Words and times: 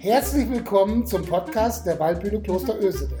Herzlich 0.00 0.48
willkommen 0.48 1.04
zum 1.06 1.22
Podcast 1.22 1.84
der 1.84 1.98
Waldbühne 1.98 2.40
Kloster 2.40 2.80
Ösede. 2.80 3.14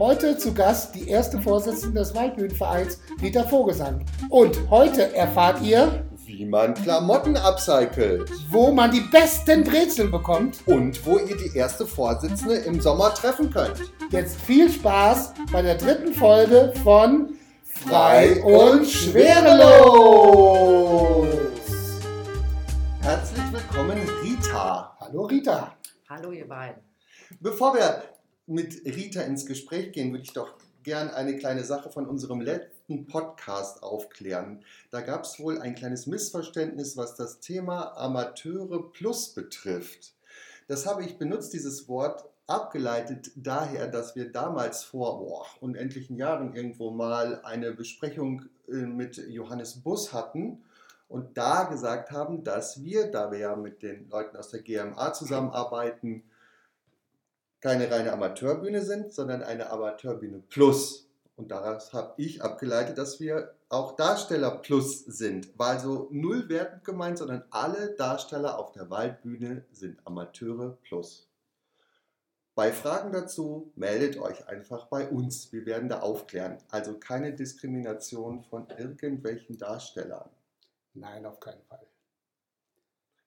Heute 0.00 0.36
zu 0.36 0.52
Gast 0.52 0.92
die 0.96 1.08
erste 1.08 1.40
Vorsitzende 1.40 2.00
des 2.00 2.12
Waldbühnenvereins, 2.16 2.98
Rita 3.22 3.44
Vogelsang. 3.44 4.04
Und 4.28 4.58
heute 4.70 5.14
erfahrt 5.14 5.62
ihr, 5.62 6.04
wie 6.26 6.46
man 6.46 6.74
Klamotten 6.74 7.36
upcycelt 7.36 8.28
wo 8.50 8.72
man 8.72 8.90
die 8.90 9.02
besten 9.02 9.62
Brezeln 9.62 10.10
bekommt. 10.10 10.66
und 10.66 11.06
wo 11.06 11.18
ihr 11.18 11.36
die 11.36 11.56
erste 11.56 11.86
Vorsitzende 11.86 12.56
im 12.56 12.80
Sommer 12.80 13.14
treffen 13.14 13.50
könnt. 13.52 13.80
Jetzt 14.10 14.40
viel 14.40 14.68
Spaß 14.72 15.34
bei 15.52 15.62
der 15.62 15.76
dritten 15.76 16.12
Folge 16.12 16.72
von 16.82 17.34
Frei 17.62 18.42
und 18.42 18.84
Schwerelos. 18.84 20.24
Herzlich 23.00 23.44
willkommen, 23.52 23.98
Rita. 24.24 24.96
Hallo 24.98 25.26
Rita. 25.26 25.72
Hallo 26.16 26.30
ihr 26.30 26.46
beiden. 26.46 26.80
Bevor 27.40 27.74
wir 27.74 28.04
mit 28.46 28.84
Rita 28.84 29.22
ins 29.22 29.46
Gespräch 29.46 29.90
gehen, 29.90 30.12
würde 30.12 30.22
ich 30.22 30.32
doch 30.32 30.54
gern 30.84 31.10
eine 31.10 31.36
kleine 31.38 31.64
Sache 31.64 31.90
von 31.90 32.06
unserem 32.06 32.40
letzten 32.40 33.06
Podcast 33.06 33.82
aufklären. 33.82 34.62
Da 34.92 35.00
gab 35.00 35.24
es 35.24 35.40
wohl 35.40 35.60
ein 35.60 35.74
kleines 35.74 36.06
Missverständnis, 36.06 36.96
was 36.96 37.16
das 37.16 37.40
Thema 37.40 37.96
Amateure 37.96 38.92
Plus 38.92 39.34
betrifft. 39.34 40.14
Das 40.68 40.86
habe 40.86 41.04
ich 41.04 41.18
benutzt, 41.18 41.52
dieses 41.52 41.88
Wort, 41.88 42.24
abgeleitet 42.46 43.32
daher, 43.34 43.88
dass 43.88 44.14
wir 44.14 44.30
damals 44.30 44.84
vor 44.84 45.18
boah, 45.18 45.46
unendlichen 45.58 46.16
Jahren 46.16 46.54
irgendwo 46.54 46.92
mal 46.92 47.40
eine 47.42 47.72
Besprechung 47.72 48.44
äh, 48.68 48.74
mit 48.74 49.16
Johannes 49.16 49.82
Bus 49.82 50.12
hatten 50.12 50.62
und 51.08 51.36
da 51.36 51.64
gesagt 51.64 52.10
haben, 52.10 52.44
dass 52.44 52.82
wir, 52.82 53.10
da 53.10 53.30
wir 53.30 53.38
ja 53.38 53.56
mit 53.56 53.82
den 53.82 54.08
Leuten 54.08 54.36
aus 54.36 54.50
der 54.50 54.62
GMA 54.62 55.12
zusammenarbeiten, 55.12 56.24
keine 57.60 57.90
reine 57.90 58.12
Amateurbühne 58.12 58.82
sind, 58.82 59.12
sondern 59.12 59.42
eine 59.42 59.70
Amateurbühne 59.70 60.42
Plus. 60.50 61.08
Und 61.36 61.50
daraus 61.50 61.92
habe 61.92 62.14
ich 62.16 62.42
abgeleitet, 62.42 62.98
dass 62.98 63.20
wir 63.20 63.54
auch 63.68 63.96
Darsteller 63.96 64.50
Plus 64.58 65.04
sind. 65.04 65.58
War 65.58 65.68
also 65.68 66.08
null 66.10 66.48
wertend 66.48 66.84
gemeint, 66.84 67.18
sondern 67.18 67.44
alle 67.50 67.94
Darsteller 67.94 68.58
auf 68.58 68.72
der 68.72 68.90
Waldbühne 68.90 69.64
sind 69.72 69.98
Amateure 70.06 70.76
Plus. 70.82 71.28
Bei 72.54 72.72
Fragen 72.72 73.12
dazu 73.12 73.72
meldet 73.74 74.16
euch 74.16 74.46
einfach 74.46 74.86
bei 74.86 75.08
uns. 75.08 75.52
Wir 75.52 75.66
werden 75.66 75.88
da 75.88 76.00
aufklären. 76.00 76.58
Also 76.70 76.98
keine 76.98 77.32
Diskrimination 77.34 78.44
von 78.44 78.68
irgendwelchen 78.78 79.58
Darstellern. 79.58 80.30
Nein, 80.94 81.26
auf 81.26 81.40
keinen 81.40 81.62
Fall. 81.64 81.86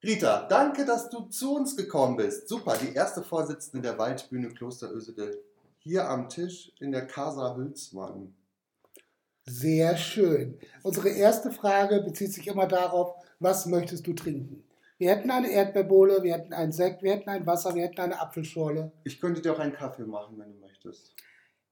Rita, 0.02 0.46
danke, 0.48 0.84
dass 0.84 1.10
du 1.10 1.22
zu 1.22 1.56
uns 1.56 1.76
gekommen 1.76 2.16
bist. 2.16 2.48
Super, 2.48 2.76
die 2.76 2.94
erste 2.94 3.22
Vorsitzende 3.22 3.88
der 3.88 3.98
Waldbühne 3.98 4.48
Kloster 4.50 4.92
Ösede 4.92 5.42
hier 5.78 6.08
am 6.08 6.28
Tisch 6.28 6.72
in 6.78 6.92
der 6.92 7.06
Casa 7.06 7.56
Hülsmann. 7.56 8.34
Sehr 9.44 9.96
schön. 9.96 10.58
Unsere 10.82 11.08
erste 11.08 11.50
Frage 11.50 12.02
bezieht 12.02 12.32
sich 12.32 12.46
immer 12.46 12.66
darauf, 12.66 13.14
was 13.40 13.66
möchtest 13.66 14.06
du 14.06 14.12
trinken? 14.12 14.64
Wir 14.98 15.10
hätten 15.10 15.30
eine 15.30 15.50
Erdbeerbohle, 15.50 16.22
wir 16.22 16.34
hätten 16.34 16.52
einen 16.52 16.72
Sekt, 16.72 17.02
wir 17.02 17.12
hätten 17.12 17.30
ein 17.30 17.46
Wasser, 17.46 17.74
wir 17.74 17.84
hätten 17.84 18.00
eine 18.00 18.20
Apfelschorle. 18.20 18.92
Ich 19.04 19.20
könnte 19.20 19.40
dir 19.40 19.52
auch 19.52 19.58
einen 19.58 19.72
Kaffee 19.72 20.04
machen, 20.04 20.38
wenn 20.38 20.52
du 20.52 20.58
möchtest. 20.58 21.14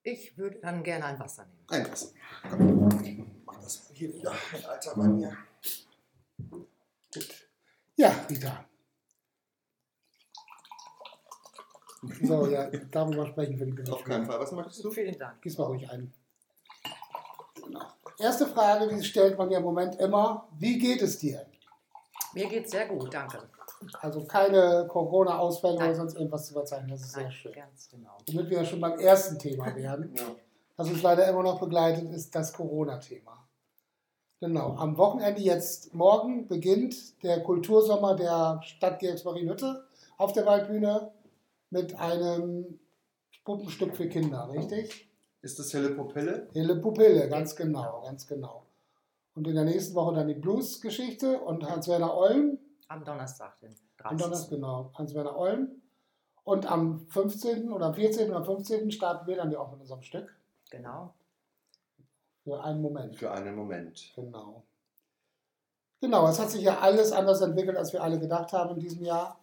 Ich 0.02 0.38
würde 0.38 0.58
dann 0.60 0.82
gerne 0.84 1.04
ein 1.06 1.18
Wasser 1.18 1.44
nehmen. 1.44 1.66
Ein 1.68 1.90
Wasser. 1.90 2.08
Komm, 2.48 3.42
mach 3.44 3.60
das 3.60 3.90
hier 3.92 4.14
wieder, 4.14 4.32
alter 4.68 4.96
Mann 4.96 5.18
hier. 5.18 5.36
Gut. 6.38 6.68
Ja, 7.96 8.10
Rita. 8.28 8.64
So, 12.22 12.46
ja, 12.46 12.70
darüber 12.90 13.26
sprechen 13.26 13.58
wir 13.58 13.66
die 13.66 13.90
Auf 13.90 14.04
keinen 14.04 14.26
Fall. 14.26 14.38
Was 14.38 14.52
möchtest 14.52 14.84
du? 14.84 14.90
Vielen 14.90 15.18
Dank. 15.18 15.40
Gieß 15.42 15.58
mal 15.58 15.64
ruhig 15.64 15.88
ein. 15.90 16.12
Genau. 17.54 17.86
Erste 18.18 18.46
Frage, 18.46 18.88
die 18.94 19.02
stellt 19.02 19.36
man 19.36 19.50
ja 19.50 19.58
im 19.58 19.64
Moment 19.64 19.96
immer. 19.96 20.48
Wie 20.58 20.78
geht 20.78 21.02
es 21.02 21.18
dir? 21.18 21.46
Mir 22.34 22.48
geht's 22.48 22.70
sehr 22.70 22.86
gut, 22.86 23.12
danke. 23.12 23.48
Also 24.00 24.24
keine 24.24 24.86
Corona-Ausfälle 24.88 25.76
oder 25.76 25.94
sonst 25.94 26.14
irgendwas 26.14 26.46
zu 26.46 26.54
verzeichnen. 26.54 26.90
Das 26.90 27.02
ist 27.02 27.12
sehr 27.12 27.24
Nein, 27.24 27.32
schön. 27.32 27.52
Ganz 27.52 27.88
genau. 27.88 28.16
Womit 28.26 28.50
wir 28.50 28.58
ja 28.58 28.64
schon 28.64 28.80
beim 28.80 28.98
ersten 28.98 29.38
Thema 29.38 29.74
wären. 29.74 30.14
Ja. 30.16 30.34
Was 30.76 30.88
uns 30.88 31.02
leider 31.02 31.26
immer 31.28 31.42
noch 31.42 31.58
begleitet, 31.58 32.10
ist 32.10 32.34
das 32.34 32.52
Corona-Thema. 32.52 33.45
Genau. 34.40 34.74
Am 34.76 34.98
Wochenende 34.98 35.40
jetzt 35.40 35.94
morgen 35.94 36.46
beginnt 36.46 37.22
der 37.22 37.42
Kultursommer 37.42 38.14
der 38.14 38.60
Stadt 38.62 38.98
Georgsmarienhütte 38.98 39.84
auf 40.18 40.32
der 40.32 40.44
Waldbühne 40.44 41.10
mit 41.70 41.98
einem 41.98 42.78
Puppenstück 43.44 43.96
für 43.96 44.08
Kinder, 44.08 44.50
richtig? 44.52 45.08
Ist 45.40 45.58
das 45.58 45.72
helle 45.72 45.90
Pupille? 45.90 46.48
Helle 46.52 46.76
Pupille, 46.76 47.28
ganz 47.28 47.56
genau, 47.56 48.02
ganz 48.02 48.26
genau. 48.26 48.66
Und 49.34 49.46
in 49.46 49.54
der 49.54 49.64
nächsten 49.64 49.94
Woche 49.94 50.14
dann 50.14 50.28
die 50.28 50.34
Blues-Geschichte 50.34 51.40
und 51.40 51.68
Hans-Werner 51.68 52.14
Olm. 52.14 52.58
Am 52.88 53.04
Donnerstag, 53.04 53.58
den 53.60 53.74
30. 53.98 54.04
Am 54.04 54.18
Donnerstag, 54.18 54.50
genau, 54.50 54.90
Hans-Werner 54.94 55.36
Olm. 55.36 55.68
Und 56.44 56.70
am 56.70 57.06
15. 57.08 57.72
oder 57.72 57.86
am 57.86 57.94
14. 57.94 58.28
oder 58.28 58.38
am 58.38 58.44
15. 58.44 58.90
starten 58.90 59.26
wir 59.26 59.36
dann 59.36 59.50
ja 59.50 59.58
auch 59.58 59.70
mit 59.70 59.80
unserem 59.80 60.02
Stück. 60.02 60.36
Genau. 60.70 61.14
Für 62.46 62.62
einen 62.62 62.80
Moment. 62.80 63.16
Für 63.16 63.32
einen 63.32 63.56
Moment. 63.56 64.12
Genau. 64.14 64.62
Genau, 66.00 66.28
es 66.28 66.38
hat 66.38 66.48
sich 66.48 66.62
ja 66.62 66.78
alles 66.78 67.10
anders 67.10 67.40
entwickelt, 67.40 67.76
als 67.76 67.92
wir 67.92 68.04
alle 68.04 68.20
gedacht 68.20 68.52
haben 68.52 68.76
in 68.76 68.78
diesem 68.78 69.02
Jahr. 69.02 69.40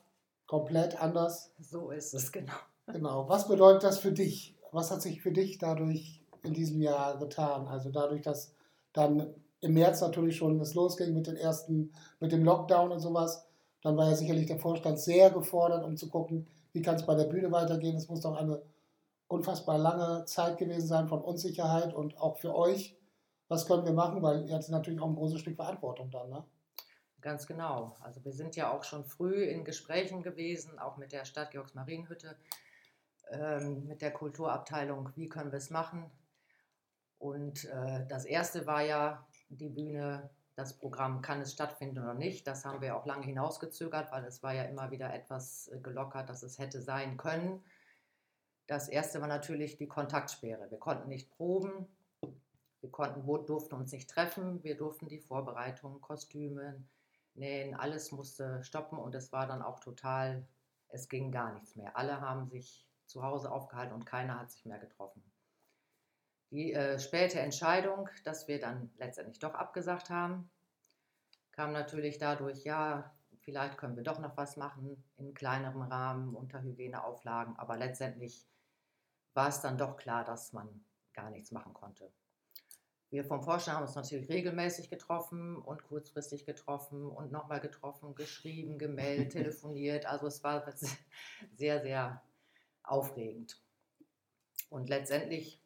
Komplett 0.47 1.01
anders. 1.01 1.51
So 1.59 1.91
ist 1.91 2.13
es, 2.13 2.31
genau. 2.31 2.53
Genau. 2.87 3.27
Was 3.27 3.49
bedeutet 3.49 3.83
das 3.83 3.99
für 3.99 4.13
dich? 4.13 4.55
Was 4.71 4.89
hat 4.89 5.01
sich 5.01 5.21
für 5.21 5.33
dich 5.33 5.57
dadurch 5.57 6.23
in 6.43 6.53
diesem 6.53 6.79
Jahr 6.79 7.19
getan? 7.19 7.67
Also 7.67 7.89
dadurch, 7.89 8.21
dass 8.21 8.53
dann 8.93 9.35
im 9.59 9.73
März 9.73 9.99
natürlich 9.99 10.37
schon 10.37 10.61
es 10.61 10.73
losging 10.73 11.13
mit 11.13 11.27
den 11.27 11.35
ersten, 11.35 11.91
mit 12.21 12.31
dem 12.31 12.45
Lockdown 12.45 12.93
und 12.93 13.01
sowas, 13.01 13.45
dann 13.81 13.97
war 13.97 14.09
ja 14.09 14.15
sicherlich 14.15 14.45
der 14.45 14.59
Vorstand 14.59 14.97
sehr 14.97 15.29
gefordert, 15.29 15.83
um 15.83 15.97
zu 15.97 16.07
gucken, 16.07 16.47
wie 16.71 16.81
kann 16.81 16.95
es 16.95 17.05
bei 17.05 17.15
der 17.15 17.25
Bühne 17.25 17.51
weitergehen. 17.51 17.97
Es 17.97 18.07
muss 18.07 18.21
doch 18.21 18.37
eine 18.37 18.61
unfassbar 19.33 19.77
lange 19.77 20.25
Zeit 20.25 20.57
gewesen 20.57 20.87
sein 20.87 21.07
von 21.07 21.21
Unsicherheit 21.21 21.93
und 21.93 22.17
auch 22.17 22.37
für 22.37 22.55
euch. 22.55 22.95
Was 23.47 23.67
können 23.67 23.85
wir 23.85 23.93
machen? 23.93 24.21
Weil 24.21 24.47
ihr 24.47 24.55
hattet 24.55 24.69
natürlich 24.69 25.01
auch 25.01 25.07
ein 25.07 25.15
großes 25.15 25.41
Stück 25.41 25.55
Verantwortung 25.55 26.11
dann, 26.11 26.29
ne? 26.29 26.45
Ganz 27.19 27.47
genau. 27.47 27.95
Also 28.01 28.23
wir 28.25 28.33
sind 28.33 28.55
ja 28.55 28.71
auch 28.71 28.83
schon 28.83 29.05
früh 29.05 29.45
in 29.45 29.63
Gesprächen 29.63 30.23
gewesen, 30.23 30.77
auch 30.77 30.97
mit 30.97 31.13
der 31.13 31.23
Stadt 31.25 31.51
Georgsmarienhütte, 31.51 32.35
ähm, 33.31 33.87
mit 33.87 34.01
der 34.01 34.11
Kulturabteilung, 34.11 35.09
wie 35.15 35.29
können 35.29 35.51
wir 35.51 35.57
es 35.57 35.69
machen. 35.69 36.11
Und 37.17 37.65
äh, 37.65 38.05
das 38.07 38.25
erste 38.25 38.67
war 38.67 38.81
ja 38.81 39.25
die 39.47 39.69
Bühne, 39.69 40.29
das 40.55 40.77
Programm, 40.77 41.21
kann 41.21 41.39
es 41.41 41.53
stattfinden 41.53 41.99
oder 41.99 42.13
nicht. 42.13 42.45
Das 42.45 42.65
haben 42.65 42.81
wir 42.81 42.95
auch 42.97 43.05
lange 43.05 43.25
hinausgezögert, 43.25 44.11
weil 44.11 44.25
es 44.25 44.43
war 44.43 44.53
ja 44.53 44.63
immer 44.63 44.91
wieder 44.91 45.13
etwas 45.13 45.69
äh, 45.69 45.79
gelockert, 45.79 46.29
dass 46.29 46.43
es 46.43 46.59
hätte 46.59 46.81
sein 46.81 47.15
können. 47.15 47.63
Das 48.67 48.87
erste 48.87 49.19
war 49.21 49.27
natürlich 49.27 49.77
die 49.77 49.87
Kontaktsperre. 49.87 50.69
Wir 50.71 50.79
konnten 50.79 51.09
nicht 51.09 51.29
proben, 51.31 51.87
wir 52.81 52.91
konnten, 52.91 53.25
durften 53.45 53.75
uns 53.75 53.91
nicht 53.91 54.09
treffen, 54.09 54.63
wir 54.63 54.75
durften 54.75 55.07
die 55.07 55.19
Vorbereitungen, 55.19 56.01
Kostüme, 56.01 56.83
Nähen, 57.35 57.75
alles 57.75 58.11
musste 58.11 58.63
stoppen 58.63 58.97
und 58.97 59.15
es 59.15 59.31
war 59.31 59.47
dann 59.47 59.61
auch 59.61 59.79
total, 59.79 60.45
es 60.89 61.09
ging 61.09 61.31
gar 61.31 61.53
nichts 61.53 61.75
mehr. 61.75 61.97
Alle 61.97 62.21
haben 62.21 62.47
sich 62.47 62.85
zu 63.05 63.23
Hause 63.23 63.51
aufgehalten 63.51 63.93
und 63.93 64.05
keiner 64.05 64.39
hat 64.39 64.51
sich 64.51 64.65
mehr 64.65 64.79
getroffen. 64.79 65.23
Die 66.51 66.73
äh, 66.73 66.99
späte 66.99 67.39
Entscheidung, 67.39 68.09
dass 68.23 68.47
wir 68.47 68.59
dann 68.59 68.91
letztendlich 68.97 69.39
doch 69.39 69.55
abgesagt 69.55 70.09
haben, 70.09 70.51
kam 71.51 71.71
natürlich 71.71 72.17
dadurch, 72.17 72.63
ja, 72.63 73.11
vielleicht 73.39 73.77
können 73.77 73.95
wir 73.95 74.03
doch 74.03 74.19
noch 74.19 74.37
was 74.37 74.55
machen 74.55 75.03
in 75.17 75.33
kleinerem 75.33 75.81
Rahmen 75.81 76.35
unter 76.35 76.61
Hygieneauflagen, 76.61 77.57
aber 77.57 77.77
letztendlich 77.77 78.45
war 79.33 79.49
es 79.49 79.61
dann 79.61 79.77
doch 79.77 79.97
klar, 79.97 80.23
dass 80.23 80.53
man 80.53 80.85
gar 81.13 81.29
nichts 81.29 81.51
machen 81.51 81.73
konnte. 81.73 82.11
Wir 83.09 83.23
vom 83.23 83.43
Vorstand 83.43 83.77
haben 83.77 83.85
uns 83.85 83.93
natürlich 83.93 84.27
regelmäßig 84.27 84.89
getroffen 84.89 85.57
und 85.57 85.83
kurzfristig 85.83 86.45
getroffen 86.45 87.05
und 87.05 87.31
nochmal 87.31 87.59
getroffen, 87.59 88.15
geschrieben, 88.15 88.79
gemeldet, 88.79 89.31
telefoniert. 89.33 90.07
Also 90.07 90.25
es 90.25 90.43
war 90.43 90.65
sehr, 91.55 91.81
sehr 91.81 92.23
aufregend. 92.81 93.61
Und 94.71 94.89
letztendlich 94.89 95.61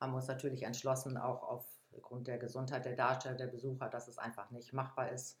haben 0.00 0.12
wir 0.12 0.18
uns 0.18 0.28
natürlich 0.28 0.62
entschlossen, 0.62 1.16
auch 1.16 1.42
aufgrund 1.42 2.28
der 2.28 2.38
Gesundheit 2.38 2.84
der 2.84 2.94
Darsteller, 2.94 3.36
der 3.36 3.48
Besucher, 3.48 3.88
dass 3.88 4.06
es 4.06 4.18
einfach 4.18 4.52
nicht 4.52 4.72
machbar 4.72 5.10
ist. 5.10 5.36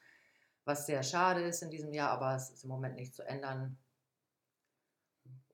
Was 0.64 0.86
sehr 0.86 1.04
schade 1.04 1.42
ist 1.42 1.62
in 1.62 1.70
diesem 1.70 1.92
Jahr, 1.92 2.10
aber 2.10 2.34
es 2.34 2.50
ist 2.50 2.64
im 2.64 2.70
Moment 2.70 2.96
nicht 2.96 3.14
zu 3.14 3.22
ändern. 3.22 3.78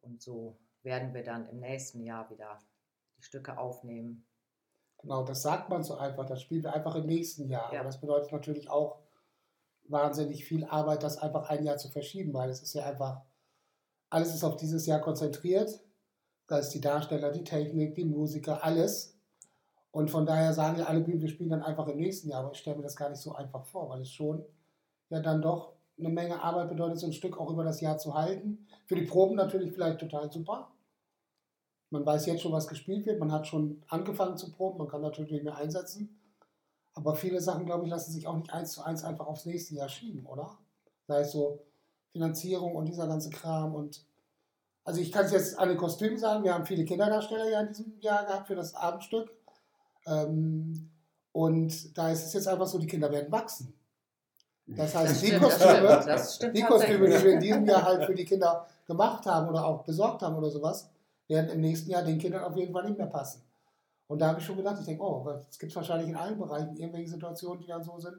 Und 0.01 0.23
so 0.23 0.59
werden 0.83 1.15
wir 1.15 1.23
dann 1.23 1.49
im 1.49 1.61
nächsten 1.61 2.03
Jahr 2.03 2.31
wieder 2.31 2.59
die 3.17 3.23
Stücke 3.23 3.59
aufnehmen. 3.59 4.27
Genau, 4.99 5.25
das 5.25 5.43
sagt 5.43 5.69
man 5.69 5.83
so 5.83 5.97
einfach. 5.97 6.27
Das 6.27 6.43
spielen 6.43 6.63
wir 6.63 6.73
einfach 6.73 6.95
im 6.97 7.07
nächsten 7.07 7.49
Jahr. 7.49 7.73
Ja. 7.73 7.81
Aber 7.81 7.89
das 7.89 8.01
bedeutet 8.01 8.33
natürlich 8.33 8.69
auch 8.71 9.01
wahnsinnig 9.85 10.45
viel 10.45 10.65
Arbeit, 10.65 11.03
das 11.03 11.19
einfach 11.19 11.49
ein 11.49 11.65
Jahr 11.65 11.79
zu 11.79 11.89
verschieben, 11.89 12.35
weil 12.35 12.51
es 12.51 12.63
ist 12.63 12.75
ja 12.75 12.85
einfach 12.85 13.23
alles 14.11 14.35
ist 14.35 14.45
auf 14.45 14.57
dieses 14.57 14.87
Jahr 14.87 15.01
konzentriert. 15.01 15.81
Da 16.47 16.59
ist 16.59 16.71
die 16.71 16.81
Darsteller, 16.81 17.31
die 17.31 17.45
Technik, 17.45 17.95
die 17.95 18.05
Musiker, 18.05 18.65
alles. 18.65 19.19
Und 19.91 20.11
von 20.11 20.27
daher 20.27 20.53
sagen 20.53 20.79
ja 20.79 20.87
alle 20.87 21.01
Bühnen, 21.01 21.21
wir 21.21 21.29
spielen 21.29 21.51
dann 21.51 21.63
einfach 21.63 21.87
im 21.89 21.99
nächsten 21.99 22.29
Jahr. 22.29 22.41
Aber 22.41 22.53
ich 22.53 22.59
stelle 22.59 22.77
mir 22.77 22.83
das 22.83 22.97
gar 22.97 23.11
nicht 23.11 23.21
so 23.21 23.35
einfach 23.35 23.67
vor, 23.67 23.91
weil 23.91 24.01
es 24.01 24.11
schon 24.11 24.45
ja 25.11 25.21
dann 25.21 25.43
doch 25.43 25.78
eine 25.99 26.09
Menge 26.09 26.43
Arbeit 26.43 26.69
bedeutet, 26.69 26.99
so 26.99 27.07
ein 27.07 27.13
Stück 27.13 27.39
auch 27.39 27.51
über 27.51 27.65
das 27.65 27.81
Jahr 27.81 27.99
zu 27.99 28.15
halten. 28.15 28.67
Für 28.87 28.95
die 28.95 29.07
Proben 29.07 29.37
natürlich 29.37 29.73
vielleicht 29.73 29.99
total 29.99 30.31
super. 30.31 30.71
Man 31.91 32.05
weiß 32.05 32.27
jetzt 32.27 32.43
schon, 32.43 32.53
was 32.53 32.69
gespielt 32.69 33.07
wird. 33.07 33.19
Man 33.19 33.33
hat 33.33 33.47
schon 33.47 33.83
angefangen 33.89 34.37
zu 34.37 34.53
proben. 34.53 34.79
Man 34.79 34.89
kann 34.89 35.01
natürlich 35.01 35.43
mehr 35.43 35.57
einsetzen. 35.57 36.21
Aber 36.95 37.15
viele 37.15 37.41
Sachen, 37.41 37.65
glaube 37.65 37.85
ich, 37.85 37.91
lassen 37.91 38.13
sich 38.13 38.27
auch 38.27 38.37
nicht 38.37 38.53
eins 38.53 38.73
zu 38.73 38.83
eins 38.83 39.05
einfach 39.05 39.27
aufs 39.27 39.47
nächste 39.47 39.75
Jahr 39.75 39.89
schieben, 39.89 40.27
oder? 40.27 40.59
Sei 41.07 41.21
es 41.21 41.33
so 41.33 41.61
Finanzierung 42.11 42.75
und 42.75 42.87
dieser 42.87 43.07
ganze 43.07 43.31
Kram. 43.31 43.75
Und 43.75 44.05
also 44.85 45.01
ich 45.01 45.13
kann 45.13 45.25
es 45.25 45.33
jetzt 45.33 45.59
an 45.59 45.69
den 45.69 45.79
Kostümen 45.79 46.19
sagen. 46.19 46.45
Wir 46.45 46.55
haben 46.55 46.67
viele 46.67 46.85
Kinderdarsteller 46.85 47.49
ja 47.49 47.61
in 47.61 47.69
diesem 47.69 48.01
Jahr 48.01 48.27
gehabt 48.27 48.49
für 48.49 48.57
das 48.57 48.75
Abendstück. 48.75 49.31
Ähm, 50.07 50.91
und 51.33 51.97
da 51.97 52.11
ist 52.11 52.27
es 52.27 52.33
jetzt 52.33 52.49
einfach 52.49 52.67
so, 52.67 52.79
die 52.79 52.87
Kinder 52.87 53.11
werden 53.11 53.31
wachsen. 53.31 53.78
Das 54.77 54.95
heißt, 54.95 55.11
Das 55.13 55.21
die 55.21 55.27
stimmt, 55.29 55.45
das 55.45 55.59
Kostüme, 55.59 55.89
stimmt, 55.89 56.07
das 56.07 56.35
stimmt 56.35 56.57
die 56.57 56.63
Kostüme, 56.63 57.07
die 57.09 57.25
wir 57.25 57.33
in 57.33 57.41
diesem 57.41 57.67
Jahr 57.67 57.83
halt 57.85 58.05
für 58.05 58.15
die 58.15 58.25
Kinder 58.25 58.67
gemacht 58.87 59.25
haben 59.27 59.49
oder 59.49 59.65
auch 59.65 59.83
besorgt 59.85 60.23
haben 60.23 60.37
oder 60.37 60.51
sowas, 60.51 60.91
werden 61.27 61.51
im 61.51 61.61
nächsten 61.61 61.91
Jahr 61.91 62.03
den 62.03 62.19
Kindern 62.19 62.45
auf 62.45 62.57
jeden 62.57 62.73
Fall 62.73 62.85
nicht 62.85 62.99
mehr 62.99 63.07
passen. 63.07 63.43
Und 64.09 64.21
da 64.21 64.29
habe 64.29 64.41
ich 64.41 64.47
schon 64.47 64.57
gedacht, 64.57 64.77
ich 64.81 64.87
denke, 64.87 65.03
oh, 65.03 65.27
es 65.49 65.59
gibt 65.59 65.75
wahrscheinlich 65.75 66.09
in 66.09 66.17
allen 66.17 66.39
Bereichen 66.39 66.77
irgendwelche 66.77 67.11
Situationen, 67.11 67.61
die 67.61 67.67
dann 67.67 67.83
so 67.83 67.99
sind, 67.99 68.17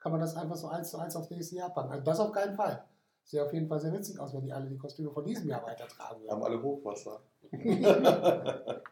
kann 0.00 0.12
man 0.12 0.20
das 0.20 0.36
einfach 0.36 0.56
so 0.56 0.68
eins 0.68 0.90
zu 0.90 0.98
eins 0.98 1.14
aufs 1.14 1.30
nächste 1.30 1.56
Jahr 1.56 1.70
packen. 1.70 1.92
Also 1.92 2.04
das 2.04 2.18
auf 2.20 2.32
keinen 2.32 2.54
Fall. 2.54 2.84
Sieht 3.24 3.40
auf 3.40 3.52
jeden 3.52 3.68
Fall 3.68 3.78
sehr 3.78 3.92
witzig 3.92 4.18
aus, 4.18 4.34
wenn 4.34 4.42
die 4.44 4.52
alle 4.52 4.68
die 4.68 4.76
Kostüme 4.76 5.12
von 5.12 5.24
diesem 5.24 5.48
Jahr 5.48 5.62
weitertragen 5.64 6.28
Haben 6.28 6.40
würden. 6.40 6.52
alle 6.52 6.62
Hochwasser. 6.62 7.20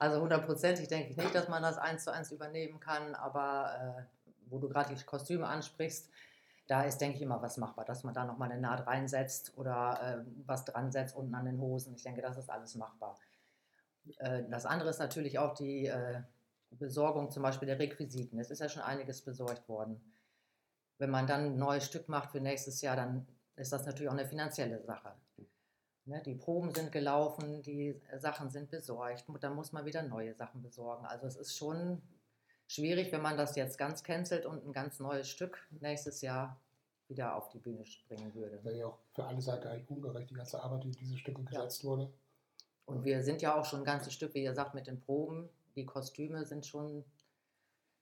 Also 0.00 0.22
hundertprozentig 0.22 0.88
denke 0.88 1.10
ich 1.10 1.16
nicht, 1.18 1.34
dass 1.34 1.48
man 1.50 1.62
das 1.62 1.76
eins 1.76 2.04
zu 2.04 2.10
eins 2.10 2.32
übernehmen 2.32 2.80
kann, 2.80 3.14
aber 3.14 3.70
äh, 3.98 4.02
wo 4.48 4.58
du 4.58 4.66
gerade 4.70 4.94
die 4.94 5.04
Kostüme 5.04 5.46
ansprichst, 5.46 6.08
da 6.70 6.82
ist, 6.82 6.98
denke 6.98 7.16
ich, 7.16 7.22
immer 7.22 7.42
was 7.42 7.56
machbar, 7.56 7.84
dass 7.84 8.04
man 8.04 8.14
da 8.14 8.24
nochmal 8.24 8.52
eine 8.52 8.60
Naht 8.60 8.86
reinsetzt 8.86 9.58
oder 9.58 9.98
äh, 10.00 10.30
was 10.46 10.64
dran 10.64 10.92
setzt 10.92 11.16
unten 11.16 11.34
an 11.34 11.44
den 11.44 11.60
Hosen. 11.60 11.94
Ich 11.96 12.04
denke, 12.04 12.22
das 12.22 12.36
ist 12.36 12.48
alles 12.48 12.76
machbar. 12.76 13.18
Äh, 14.18 14.44
das 14.48 14.66
andere 14.66 14.88
ist 14.90 15.00
natürlich 15.00 15.40
auch 15.40 15.54
die 15.54 15.86
äh, 15.86 16.22
Besorgung 16.70 17.28
zum 17.32 17.42
Beispiel 17.42 17.66
der 17.66 17.80
Requisiten. 17.80 18.38
Es 18.38 18.52
ist 18.52 18.60
ja 18.60 18.68
schon 18.68 18.82
einiges 18.82 19.20
besorgt 19.22 19.68
worden. 19.68 20.00
Wenn 20.98 21.10
man 21.10 21.26
dann 21.26 21.46
ein 21.46 21.56
neues 21.56 21.86
Stück 21.86 22.08
macht 22.08 22.30
für 22.30 22.40
nächstes 22.40 22.80
Jahr, 22.82 22.94
dann 22.94 23.26
ist 23.56 23.72
das 23.72 23.84
natürlich 23.84 24.08
auch 24.08 24.16
eine 24.16 24.28
finanzielle 24.28 24.80
Sache. 24.84 25.12
Ne, 26.04 26.22
die 26.24 26.36
Proben 26.36 26.72
sind 26.72 26.92
gelaufen, 26.92 27.62
die 27.62 28.00
Sachen 28.18 28.48
sind 28.48 28.70
besorgt, 28.70 29.24
da 29.40 29.50
muss 29.50 29.72
man 29.72 29.86
wieder 29.86 30.02
neue 30.04 30.34
Sachen 30.34 30.62
besorgen. 30.62 31.04
Also 31.04 31.26
es 31.26 31.36
ist 31.36 31.56
schon 31.56 32.00
schwierig, 32.70 33.10
wenn 33.10 33.22
man 33.22 33.36
das 33.36 33.56
jetzt 33.56 33.78
ganz 33.78 34.04
cancelt 34.04 34.46
und 34.46 34.64
ein 34.64 34.72
ganz 34.72 35.00
neues 35.00 35.28
Stück 35.28 35.66
nächstes 35.80 36.20
Jahr 36.20 36.56
wieder 37.08 37.34
auf 37.34 37.48
die 37.48 37.58
Bühne 37.58 37.82
bringen 38.08 38.32
würde. 38.34 38.62
Wäre 38.62 38.78
ja 38.78 38.86
auch 38.86 38.98
für 39.12 39.24
alle 39.24 39.40
Seiten 39.42 39.66
eigentlich 39.66 39.90
ungerecht, 39.90 40.30
die 40.30 40.34
ganze 40.34 40.62
Arbeit, 40.62 40.84
die 40.84 40.88
in 40.88 40.94
diese 40.94 41.18
Stücke 41.18 41.42
Ja. 41.42 41.50
gesetzt 41.50 41.82
wurde. 41.84 42.12
Und 42.86 43.04
wir 43.04 43.22
sind 43.24 43.42
ja 43.42 43.58
auch 43.58 43.64
schon 43.64 43.80
ein 43.80 43.84
ganzes 43.84 44.12
Stück, 44.14 44.34
wie 44.34 44.44
ihr 44.44 44.54
sagt, 44.54 44.74
mit 44.74 44.86
den 44.86 45.00
Proben. 45.00 45.48
Die 45.74 45.84
Kostüme 45.84 46.44
sind 46.46 46.64
schon 46.64 47.04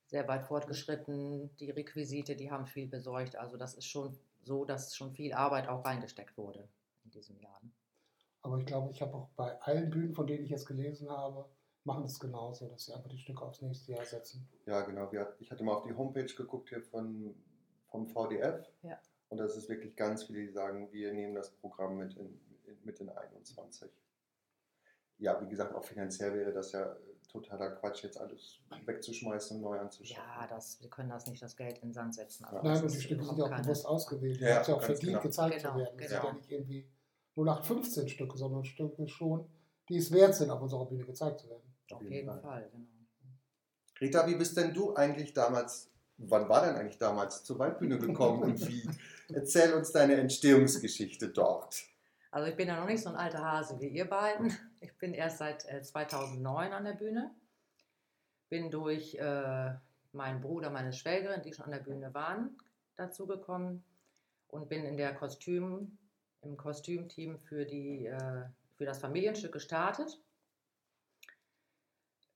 sehr 0.07 0.29
weit 0.29 0.45
fortgeschritten. 0.45 1.49
Die 1.57 1.71
Requisite, 1.71 2.37
die 2.37 2.51
haben 2.51 2.67
viel 2.67 2.87
besorgt. 2.87 3.37
Also 3.37 3.57
das 3.57 3.75
ist 3.75 3.87
schon 3.87 4.19
so, 4.45 4.67
dass 4.67 4.95
schon 4.95 5.13
viel 5.13 5.33
Arbeit 5.33 5.69
auch 5.69 5.85
reingesteckt 5.85 6.37
wurde 6.37 6.69
in 7.05 7.11
diesem 7.11 7.39
Jahr. 7.41 7.61
Aber 8.43 8.59
ich 8.59 8.67
glaube, 8.67 8.91
ich 8.91 9.01
habe 9.01 9.15
auch 9.15 9.29
bei 9.37 9.59
allen 9.63 9.89
Bühnen, 9.91 10.13
von 10.13 10.27
denen 10.27 10.45
ich 10.45 10.51
jetzt 10.51 10.67
gelesen 10.67 11.11
habe, 11.11 11.47
machen 11.89 12.05
das 12.05 12.21
genauso, 12.21 12.69
dass 12.69 12.85
sie 12.85 12.93
einfach 12.93 13.09
die 13.09 13.19
Stücke 13.19 13.43
aufs 13.43 13.61
nächste 13.63 13.93
Jahr 13.93 14.05
setzen. 14.05 14.49
Ja, 14.67 14.83
genau. 14.83 15.11
Wir, 15.11 15.35
ich 15.41 15.51
hatte 15.51 15.65
mal 15.65 15.75
auf 15.75 15.83
die 15.83 15.95
Homepage 15.95 16.33
geguckt 16.33 16.69
hier 16.69 16.83
von, 16.83 17.35
vom 17.91 18.07
VDF. 18.07 18.65
Ja. 18.83 19.01
Und 19.29 19.39
das 19.39 19.57
ist 19.57 19.69
wirklich 19.69 19.97
ganz 19.97 20.25
viele, 20.25 20.47
die 20.47 20.53
sagen, 20.53 20.93
wir 20.93 21.13
nehmen 21.13 21.35
das 21.35 21.51
Programm 21.51 21.97
mit 21.97 22.17
in, 22.17 22.41
in, 22.65 22.79
mit 22.85 23.01
in 23.01 23.09
21. 23.09 23.91
Ja, 25.19 25.41
wie 25.43 25.49
gesagt, 25.49 25.75
auch 25.75 25.85
finanziell 25.85 26.33
wäre 26.35 26.53
das 26.53 26.73
ja 26.73 26.93
äh, 26.93 26.97
totaler 27.29 27.73
Quatsch, 27.73 28.05
jetzt 28.05 28.19
alles 28.19 28.61
wegzuschmeißen 28.87 29.57
und 29.57 29.63
neu 29.63 29.79
anzuschauen. 29.79 30.23
Ja, 30.25 30.47
das, 30.47 30.81
wir 30.81 30.89
können 30.89 31.11
das 31.11 31.27
nicht 31.27 31.43
das 31.43 31.57
Geld 31.57 31.79
in 31.79 31.89
den 31.89 31.93
Sand 31.93 32.15
setzen. 32.15 32.45
Ja. 32.45 32.63
Nein, 32.63 32.65
das 32.65 32.83
und 32.83 32.93
die 32.93 33.01
Stücke 33.01 33.25
sind 33.25 33.39
ja 33.39 33.45
auch 33.45 33.61
bewusst 33.61 33.87
ausgewählt. 33.87 34.41
Ja, 34.41 34.49
Ja, 34.49 34.63
ja 34.63 34.75
auch 34.75 34.83
verdient, 34.83 35.13
genau. 35.13 35.23
gezeigt 35.23 35.57
Genau, 35.57 35.73
zu 35.73 35.79
werden. 35.79 35.99
Das 35.99 36.09
genau. 36.09 36.23
sind 36.23 36.31
ja 36.31 36.35
nicht 36.35 36.51
irgendwie 36.51 36.89
nur 37.35 37.47
nach 37.47 37.65
15 37.65 38.09
Stücke, 38.09 38.39
sondern 38.39 38.65
Stücke 38.65 39.09
schon, 39.09 39.47
die 39.89 39.97
es 39.97 40.13
wert 40.13 40.35
sind, 40.35 40.51
auf 40.51 40.61
unserer 40.61 40.87
Bühne 40.87 41.05
gezeigt 41.05 41.41
zu 41.41 41.49
werden. 41.49 41.68
Auf 41.93 42.03
jeden 42.03 42.13
jeden 42.13 42.29
Fall. 42.29 42.41
Fall, 42.41 42.69
genau. 42.73 42.87
Rita, 44.01 44.27
wie 44.27 44.37
bist 44.37 44.57
denn 44.57 44.73
du 44.73 44.95
eigentlich 44.95 45.33
damals, 45.33 45.91
wann 46.19 46.49
war 46.49 46.65
denn 46.67 46.77
eigentlich 46.77 46.99
damals 46.99 47.43
zur 47.45 47.59
Waldbühne 47.59 47.99
gekommen 47.99 48.43
und 48.43 48.69
wie? 48.69 48.89
Erzähl 49.35 49.75
uns 49.75 49.93
deine 49.93 50.15
Entstehungsgeschichte 50.15 51.29
dort. 51.29 51.83
Also 52.31 52.49
ich 52.49 52.57
bin 52.57 52.69
ja 52.69 52.79
noch 52.79 52.87
nicht 52.87 53.03
so 53.03 53.09
ein 53.09 53.17
alter 53.17 53.43
Hase 53.43 53.81
wie 53.81 53.89
ihr 53.89 54.05
beiden. 54.05 54.57
Ich 54.81 54.97
bin 54.99 55.15
erst 55.15 55.39
seit 55.39 55.65
äh, 55.67 55.83
2009 55.83 56.73
an 56.73 56.85
der 56.85 56.93
Bühne. 56.93 57.31
Bin 58.49 58.71
durch 58.71 59.15
äh, 59.17 59.73
meinen 60.13 60.41
Bruder, 60.41 60.71
meine 60.71 60.93
Schwägerin, 60.93 61.43
die 61.43 61.53
schon 61.53 61.67
an 61.67 61.73
der 61.73 61.79
Bühne 61.79 62.15
waren, 62.15 62.57
dazu 62.97 63.27
gekommen 63.27 63.83
und 64.49 64.69
bin 64.69 64.85
in 64.85 64.97
der 64.97 65.15
Kostüm, 65.15 65.99
im 66.43 66.57
Kostümteam 66.57 67.39
für, 67.39 67.65
die, 67.65 68.07
äh, 68.07 68.45
für 68.77 68.85
das 68.85 68.99
Familienstück 68.99 69.53
gestartet. 69.53 70.21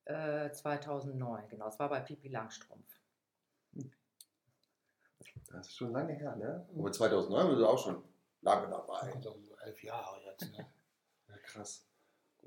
Äh, 0.04 0.50
2009, 0.50 1.48
genau. 1.48 1.68
Es 1.68 1.78
war 1.78 1.88
bei 1.88 2.00
Pipi 2.00 2.28
Langstrumpf. 2.28 3.02
Das 5.52 5.68
ist 5.68 5.76
schon 5.76 5.92
lange 5.92 6.14
her, 6.14 6.34
ne? 6.36 6.66
Aber 6.76 6.90
2009 6.90 7.48
bist 7.48 7.60
du 7.60 7.66
auch 7.66 7.78
schon 7.78 8.02
lange 8.40 8.68
dabei. 8.68 9.12
Also 9.14 9.38
so 9.42 9.56
elf 9.58 9.82
Jahre 9.82 10.20
jetzt. 10.24 10.50
Ne? 10.52 10.66
Ja, 11.28 11.38
krass. 11.38 11.86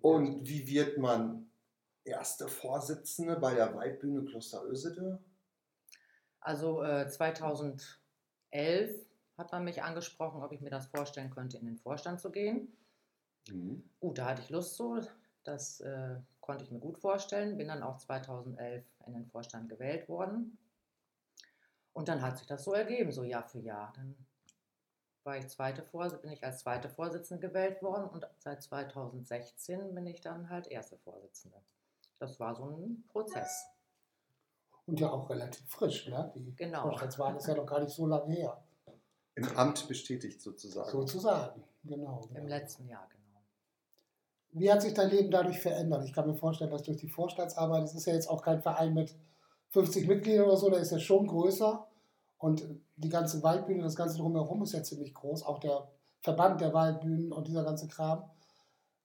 Und 0.02 0.48
wie 0.48 0.68
wird 0.68 0.98
man 1.00 1.50
erste 2.04 2.48
Vorsitzende 2.48 3.38
bei 3.38 3.56
der 3.56 3.74
Waldbühne 3.74 4.26
Kloster 4.26 4.64
Ösede? 4.66 5.24
Also 6.40 6.84
äh, 6.84 7.08
2011 7.10 7.90
hat 9.38 9.52
man 9.52 9.64
mich 9.64 9.82
angesprochen, 9.82 10.44
ob 10.44 10.52
ich 10.52 10.62
mir 10.62 10.70
das 10.70 10.86
vorstellen 10.88 11.32
könnte, 11.32 11.58
in 11.58 11.66
den 11.66 11.78
Vorstand 11.78 12.20
zu 12.20 12.30
gehen. 12.32 12.78
Mhm. 13.50 13.90
Gut, 14.00 14.20
da 14.20 14.26
hatte 14.28 14.44
ich 14.44 14.50
Lust 14.50 14.76
zu. 14.76 15.02
Das 15.44 15.80
äh, 15.82 16.18
konnte 16.46 16.64
ich 16.64 16.72
mir 16.72 16.80
gut 16.80 16.98
vorstellen. 16.98 17.58
Bin 17.58 17.68
dann 17.68 17.84
auch 17.84 17.98
2011 17.98 18.86
in 19.08 19.14
den 19.14 19.26
Vorstand 19.26 19.70
gewählt 19.70 20.08
worden. 20.08 20.58
Und 21.94 22.08
dann 22.08 22.22
hat 22.22 22.38
sich 22.38 22.48
das 22.48 22.64
so 22.64 22.74
ergeben, 22.74 23.12
so 23.12 23.24
Jahr 23.24 23.48
für 23.48 23.60
Jahr. 23.60 23.92
Dann 23.96 24.16
war 25.24 25.38
ich 25.38 25.48
zweite 25.48 25.82
Vorsitzende, 25.82 26.22
bin 26.28 26.32
ich 26.34 26.44
als 26.44 26.60
zweite 26.60 26.88
Vorsitzende 26.90 27.48
gewählt 27.48 27.82
worden 27.82 28.08
und 28.08 28.28
seit 28.38 28.62
2016 28.62 29.96
bin 29.96 30.06
ich 30.06 30.22
dann 30.22 30.50
halt 30.50 30.68
erste 30.68 30.98
Vorsitzende. 30.98 31.58
Das 32.20 32.40
war 32.40 32.56
so 32.56 32.66
ein 32.66 33.04
Prozess. 33.08 33.66
Und 34.86 35.00
ja 35.00 35.10
auch 35.10 35.28
relativ 35.30 35.68
frisch. 35.68 36.08
Ne? 36.08 36.32
Die 36.36 36.56
Genau. 36.56 36.84
Vorstandswahl 36.84 37.36
ist 37.36 37.48
ja 37.48 37.56
noch 37.56 37.66
gar 37.66 37.80
nicht 37.80 37.94
so 37.94 38.06
lange 38.06 38.34
her. 38.36 38.64
Im 39.34 39.58
Amt 39.58 39.88
bestätigt 39.88 40.42
sozusagen. 40.42 40.92
Sozusagen. 40.92 41.64
Genau. 41.84 42.26
Im 42.30 42.36
genau. 42.36 42.48
letzten 42.48 42.88
Jahr, 42.88 43.08
genau. 43.10 43.25
Wie 44.58 44.72
hat 44.72 44.82
sich 44.82 44.94
dein 44.94 45.10
Leben 45.10 45.32
dadurch 45.32 45.60
verändert? 45.60 46.06
Ich 46.06 46.14
kann 46.14 46.28
mir 46.28 46.34
vorstellen, 46.34 46.72
dass 46.72 46.84
durch 46.84 46.96
die 46.96 47.10
Vorstandsarbeit, 47.10 47.84
es 47.84 47.94
ist 47.94 48.06
ja 48.06 48.14
jetzt 48.14 48.30
auch 48.30 48.42
kein 48.42 48.62
Verein 48.62 48.94
mit 48.94 49.14
50 49.72 50.08
Mitgliedern 50.08 50.46
oder 50.46 50.56
so, 50.56 50.70
der 50.70 50.80
ist 50.80 50.94
ja 50.94 51.00
schon 51.00 51.28
größer. 51.28 51.86
Und 52.38 52.66
die 52.96 53.10
ganze 53.10 53.44
Waldbühne, 53.44 53.84
das 53.84 53.98
ganze 53.98 54.18
drumherum 54.18 54.64
ist 54.64 54.72
ja 54.72 54.82
ziemlich 54.82 55.14
groß. 55.14 55.44
Auch 55.44 55.60
der 55.60 55.90
Verband 56.22 56.62
der 56.62 56.74
Waldbühnen 56.74 57.34
und 57.34 57.48
dieser 57.48 57.66
ganze 57.66 57.90
Kram. 57.90 58.30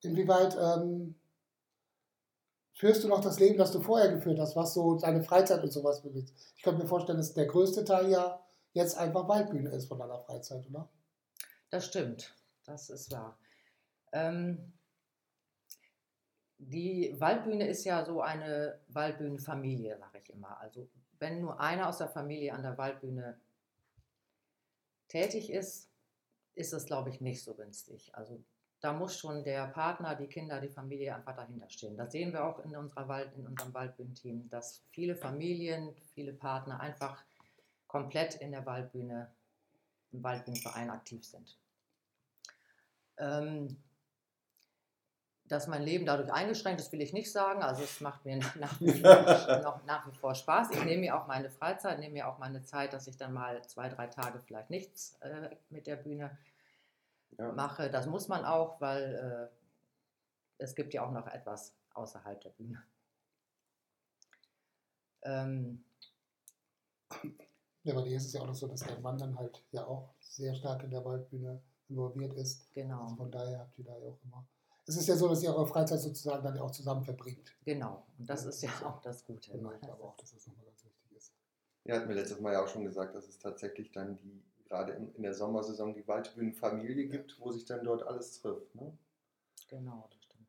Inwieweit 0.03 0.57
ähm, 0.57 1.17
führst 2.75 3.03
du 3.03 3.09
noch 3.09 3.21
das 3.21 3.41
Leben, 3.41 3.59
das 3.59 3.73
du 3.73 3.81
vorher 3.81 4.13
geführt 4.13 4.39
hast, 4.39 4.55
was 4.55 4.73
so 4.73 4.99
deine 4.99 5.25
Freizeit 5.25 5.65
und 5.65 5.73
sowas 5.73 6.01
bewegt? 6.01 6.33
Ich 6.57 6.63
könnte 6.63 6.81
mir 6.81 6.89
vorstellen, 6.89 7.19
dass 7.19 7.35
der 7.35 7.47
größte 7.47 7.85
Teil 7.85 8.09
ja 8.09 8.41
jetzt 8.73 8.97
einfach 8.97 9.27
Waldbühne 9.27 9.71
ist 9.71 9.89
von 9.89 9.99
deiner 9.99 10.21
Freizeit, 10.21 10.65
oder? 10.71 10.89
Das 11.71 11.87
stimmt, 11.87 12.37
das 12.65 12.89
ist 12.89 13.11
wahr. 13.11 13.37
Ähm, 14.13 14.73
die 16.61 17.15
Waldbühne 17.19 17.67
ist 17.67 17.85
ja 17.85 18.05
so 18.05 18.21
eine 18.21 18.79
Waldbühnenfamilie, 18.89 19.99
sage 19.99 20.19
ich 20.23 20.31
immer. 20.31 20.61
Also 20.61 20.89
wenn 21.19 21.41
nur 21.41 21.59
einer 21.59 21.89
aus 21.89 21.99
der 21.99 22.09
Familie 22.09 22.53
an 22.53 22.63
der 22.63 22.77
Waldbühne 22.77 23.41
tätig 25.09 25.51
ist, 25.51 25.91
ist 26.55 26.73
es, 26.73 26.85
glaube 26.85 27.09
ich, 27.11 27.21
nicht 27.21 27.43
so 27.43 27.55
günstig. 27.55 28.15
Also 28.15 28.43
da 28.81 28.93
muss 28.93 29.17
schon 29.17 29.43
der 29.43 29.69
Partner, 29.69 30.15
die 30.15 30.27
Kinder, 30.27 30.61
die 30.61 30.69
Familie 30.69 31.15
einfach 31.15 31.37
dahinter 31.37 31.69
stehen. 31.71 31.97
Das 31.97 32.13
sehen 32.13 32.33
wir 32.33 32.45
auch 32.45 32.59
in, 32.65 32.77
unserer 32.77 33.09
Wald, 33.09 33.33
in 33.37 33.47
unserem 33.47 33.73
Waldbühnenteam, 33.73 34.49
dass 34.51 34.83
viele 34.91 35.17
Familien, 35.17 35.95
viele 36.15 36.33
Partner 36.33 36.81
einfach 36.81 37.23
komplett 37.87 38.37
in 38.37 38.53
der 38.53 38.65
Waldbühne, 38.67 39.31
im 40.13 40.23
Waldbühnenverein 40.23 40.91
aktiv 40.91 41.25
sind. 41.25 41.59
Ähm, 43.19 43.77
dass 45.51 45.67
mein 45.67 45.83
Leben 45.83 46.07
dadurch 46.07 46.33
eingeschränkt 46.33 46.81
ist, 46.81 46.93
will 46.93 47.01
ich 47.03 47.13
nicht 47.13 47.31
sagen. 47.33 47.63
Also 47.63 47.83
es 47.83 48.01
macht 48.01 48.25
mir 48.25 48.37
nach 48.59 48.81
wie, 48.81 48.93
vor, 48.93 49.61
noch 49.63 49.85
nach 49.85 50.07
wie 50.07 50.17
vor 50.17 50.35
Spaß. 50.35 50.71
Ich 50.71 50.85
nehme 50.85 51.01
mir 51.01 51.21
auch 51.21 51.27
meine 51.27 51.51
Freizeit, 51.51 51.99
nehme 51.99 52.15
mir 52.15 52.29
auch 52.29 52.39
meine 52.39 52.63
Zeit, 52.63 52.93
dass 52.93 53.09
ich 53.09 53.17
dann 53.17 53.33
mal 53.33 53.61
zwei, 53.67 53.89
drei 53.89 54.07
Tage 54.07 54.39
vielleicht 54.39 54.71
nichts 54.71 55.17
äh, 55.23 55.51
mit 55.71 55.87
der 55.87 55.97
Bühne 55.97 56.37
Ja. 57.37 57.53
mache. 57.53 57.91
Das 57.91 58.07
muss 58.07 58.29
man 58.29 58.45
auch, 58.45 58.81
weil 58.81 59.51
äh, 59.51 59.57
es 60.59 60.75
gibt 60.75 60.95
ja 60.95 61.05
auch 61.05 61.11
noch 61.11 61.27
etwas 61.27 61.75
außerhalb 61.95 62.41
der 62.41 62.51
Bühne. 62.51 62.83
Ähm, 65.23 65.85
Ja, 67.83 67.95
bei 67.95 68.03
dir 68.03 68.17
ist 68.17 68.27
es 68.27 68.33
ja 68.35 68.43
auch 68.43 68.47
noch 68.47 68.55
so, 68.55 68.69
dass 68.69 68.81
dein 68.81 69.01
Mann 69.03 69.17
dann 69.19 69.39
halt 69.39 69.65
ja 69.73 69.85
auch 69.87 70.13
sehr 70.21 70.55
stark 70.55 70.83
in 70.85 70.91
der 70.91 71.05
Waldbühne 71.05 71.61
involviert 71.89 72.35
ist. 72.35 72.61
Also 72.61 72.73
genau, 72.75 73.09
von 73.17 73.31
daher 73.31 73.59
habt 73.61 73.79
ihr 73.79 73.85
da 73.85 73.97
ja 73.99 74.09
auch 74.11 74.19
immer. 74.23 74.47
Es 74.91 74.97
ist 74.97 75.07
ja 75.07 75.15
so, 75.15 75.29
dass 75.29 75.41
ihr 75.45 75.55
eure 75.55 75.69
Freizeit 75.69 76.01
sozusagen 76.01 76.43
dann 76.43 76.57
ja 76.57 76.63
auch 76.63 76.73
zusammen 76.73 77.05
verbringt. 77.05 77.55
genau. 77.65 78.03
Und 78.19 78.29
das 78.29 78.45
ist 78.45 78.61
ja 78.61 78.71
auch 78.85 79.01
das 79.01 79.25
Gute. 79.25 79.53
Genau, 79.53 79.71
ich 79.71 79.81
glaube 79.81 80.03
auch, 80.03 80.17
dass 80.17 80.33
das 80.33 80.49
nochmal 80.49 80.65
ganz 80.65 80.85
wichtig 80.85 81.13
ist. 81.17 81.33
Ja, 81.85 81.95
hat 81.95 82.09
mir 82.09 82.15
letztes 82.15 82.41
Mal 82.41 82.55
ja 82.55 82.65
auch 82.65 82.67
schon 82.67 82.83
gesagt, 82.83 83.15
dass 83.15 83.29
es 83.29 83.39
tatsächlich 83.39 83.93
dann 83.93 84.17
die, 84.17 84.43
gerade 84.65 84.95
in, 84.95 85.15
in 85.15 85.23
der 85.23 85.33
Sommersaison, 85.33 85.95
die 85.95 86.09
Waldbühnenfamilie 86.09 87.07
gibt, 87.07 87.39
wo 87.39 87.53
sich 87.53 87.65
dann 87.67 87.85
dort 87.85 88.03
alles 88.03 88.33
trifft. 88.41 88.75
Ne? 88.75 88.93
Genau, 89.69 90.09
das 90.11 90.25
stimmt. 90.25 90.49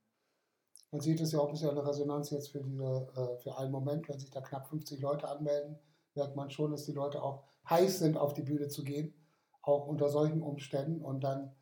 Man 0.89 1.01
sieht 1.01 1.21
es 1.21 1.33
ja 1.33 1.39
auch 1.39 1.45
ein 1.45 1.51
bisschen 1.51 1.69
an 1.69 1.75
der 1.75 1.87
Resonanz 1.87 2.31
jetzt 2.31 2.49
für, 2.49 2.61
diese, 2.61 3.09
äh, 3.15 3.37
für 3.43 3.55
einen 3.59 3.71
Moment, 3.71 4.09
wenn 4.09 4.17
sich 4.17 4.31
da 4.31 4.41
knapp 4.41 4.67
50 4.69 5.01
Leute 5.01 5.27
anmelden, 5.27 5.77
merkt 6.15 6.35
man 6.35 6.49
schon, 6.49 6.71
dass 6.71 6.85
die 6.85 6.93
Leute 6.93 7.21
auch 7.21 7.43
heiß 7.69 7.99
sind, 7.99 8.17
auf 8.17 8.33
die 8.33 8.41
Bühne 8.41 8.69
zu 8.69 8.83
gehen, 8.83 9.13
auch 9.61 9.85
unter 9.85 10.09
solchen 10.09 10.41
Umständen 10.41 11.03
und 11.03 11.23
dann 11.23 11.55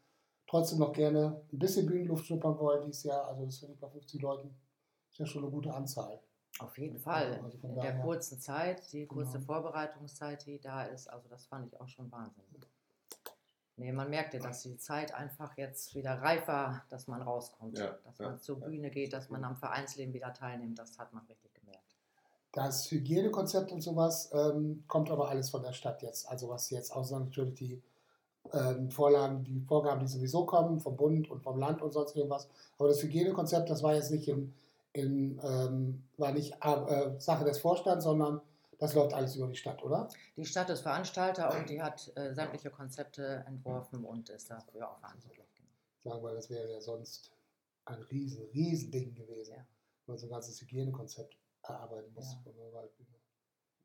trotzdem 0.49 0.79
noch 0.79 0.91
gerne 0.93 1.41
ein 1.53 1.59
bisschen 1.59 1.85
Bühnenluft 1.85 2.25
schnuppern 2.25 2.57
wollen 2.59 2.85
dieses 2.85 3.03
Jahr. 3.03 3.27
Also 3.27 3.45
das 3.45 3.59
finde 3.59 3.75
ich 3.75 3.79
bei 3.79 3.87
50 3.89 4.21
Leuten 4.21 4.55
ist 5.11 5.19
ja 5.19 5.25
schon 5.25 5.43
eine 5.43 5.51
gute 5.51 5.73
Anzahl. 5.73 6.19
Auf 6.59 6.77
jeden 6.77 6.97
Fall. 6.99 7.39
also 7.43 7.57
In 7.61 7.75
der 7.75 7.99
kurzen 7.99 8.39
Zeit, 8.39 8.91
die 8.91 9.05
kurze 9.05 9.33
Genau. 9.33 9.45
Vorbereitungszeit, 9.45 10.45
die 10.45 10.59
da 10.59 10.83
ist, 10.83 11.07
also 11.07 11.29
das 11.29 11.45
fand 11.45 11.67
ich 11.67 11.79
auch 11.79 11.87
schon 11.87 12.11
Wahnsinn. 12.11 12.43
Nee, 13.77 13.93
man 13.93 14.09
merkte, 14.09 14.39
dass 14.39 14.63
die 14.63 14.75
Zeit 14.77 15.13
einfach 15.13 15.55
jetzt 15.57 15.95
wieder 15.95 16.15
reif 16.21 16.47
war, 16.49 16.83
dass 16.89 17.07
man 17.07 17.21
rauskommt, 17.21 17.77
Ja, 17.77 17.97
dass 18.03 18.17
ja, 18.17 18.27
man 18.29 18.39
zur 18.39 18.59
ja. 18.59 18.65
Bühne 18.67 18.89
geht, 18.89 19.13
dass 19.13 19.29
man 19.29 19.43
am 19.45 19.55
Vereinsleben 19.55 20.13
wieder 20.13 20.33
teilnimmt, 20.33 20.77
das 20.77 20.97
hat 20.99 21.13
man 21.13 21.25
richtig 21.27 21.53
gemerkt. 21.53 21.95
Das 22.51 22.91
Hygienekonzept 22.91 23.71
und 23.71 23.79
sowas 23.81 24.31
ähm, 24.33 24.83
kommt 24.87 25.09
aber 25.11 25.29
alles 25.29 25.49
von 25.51 25.61
der 25.61 25.71
Stadt 25.71 26.01
jetzt. 26.01 26.27
Also 26.27 26.49
was 26.49 26.69
jetzt, 26.71 26.91
außer 26.91 27.19
natürlich 27.19 27.53
die 27.53 27.81
ähm, 28.53 28.89
Vorlagen, 28.89 29.43
die 29.43 29.59
Vorgaben, 29.61 29.99
die 29.99 30.07
sowieso 30.07 30.45
kommen, 30.45 30.79
vom 30.79 30.95
Bund 30.95 31.29
und 31.29 31.41
vom 31.41 31.57
Land 31.59 31.81
und 31.81 31.91
sonst 31.91 32.15
irgendwas. 32.15 32.47
Aber 32.77 32.87
das 32.87 33.01
Hygienekonzept, 33.03 33.69
das 33.69 33.83
war 33.83 33.93
jetzt 33.95 34.11
nicht 34.11 34.27
in, 34.27 34.53
in 34.93 35.39
ähm, 35.43 36.03
war 36.17 36.31
nicht 36.31 36.53
äh, 36.61 37.19
Sache 37.19 37.45
des 37.45 37.59
Vorstands, 37.59 38.03
sondern 38.05 38.41
das 38.79 38.93
läuft 38.93 39.13
alles 39.13 39.35
über 39.35 39.47
die 39.47 39.55
Stadt, 39.55 39.83
oder? 39.83 40.07
Die 40.37 40.45
Stadt 40.45 40.69
ist 40.69 40.81
Veranstalter 40.81 41.55
und 41.57 41.69
die 41.69 41.81
hat 41.81 42.11
äh, 42.15 42.33
sämtliche 42.33 42.69
Konzepte 42.69 43.43
entworfen 43.45 44.05
und 44.05 44.29
ist 44.29 44.49
dafür 44.49 44.89
auch 44.89 44.97
verantwortlich. 44.99 45.45
Sagen 46.03 46.23
wir, 46.23 46.33
das 46.33 46.49
wäre 46.49 46.71
ja 46.71 46.79
sonst 46.79 47.31
ein 47.85 48.01
riesen, 48.03 48.45
riesen 48.53 48.89
Ding 48.91 49.13
gewesen, 49.13 49.51
Ja. 49.51 49.65
wenn 50.05 50.13
man 50.13 50.17
so 50.17 50.27
ein 50.27 50.29
ganzes 50.29 50.61
Hygienekonzept 50.61 51.35
erarbeiten 51.63 52.13
muss. 52.15 52.37
Ja. 52.45 52.51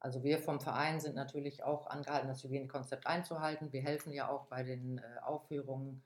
Also 0.05 0.23
wir 0.23 0.39
vom 0.39 0.61
Verein 0.61 1.01
sind 1.01 1.15
natürlich 1.15 1.63
auch 1.63 1.87
angehalten, 1.87 2.29
das 2.29 2.45
Hygienekonzept 2.45 3.07
einzuhalten. 3.07 3.73
Wir 3.73 3.81
helfen 3.81 4.13
ja 4.13 4.29
auch 4.29 4.45
bei 4.49 4.63
den 4.63 4.99
äh, 4.99 5.03
Aufführungen 5.23 6.03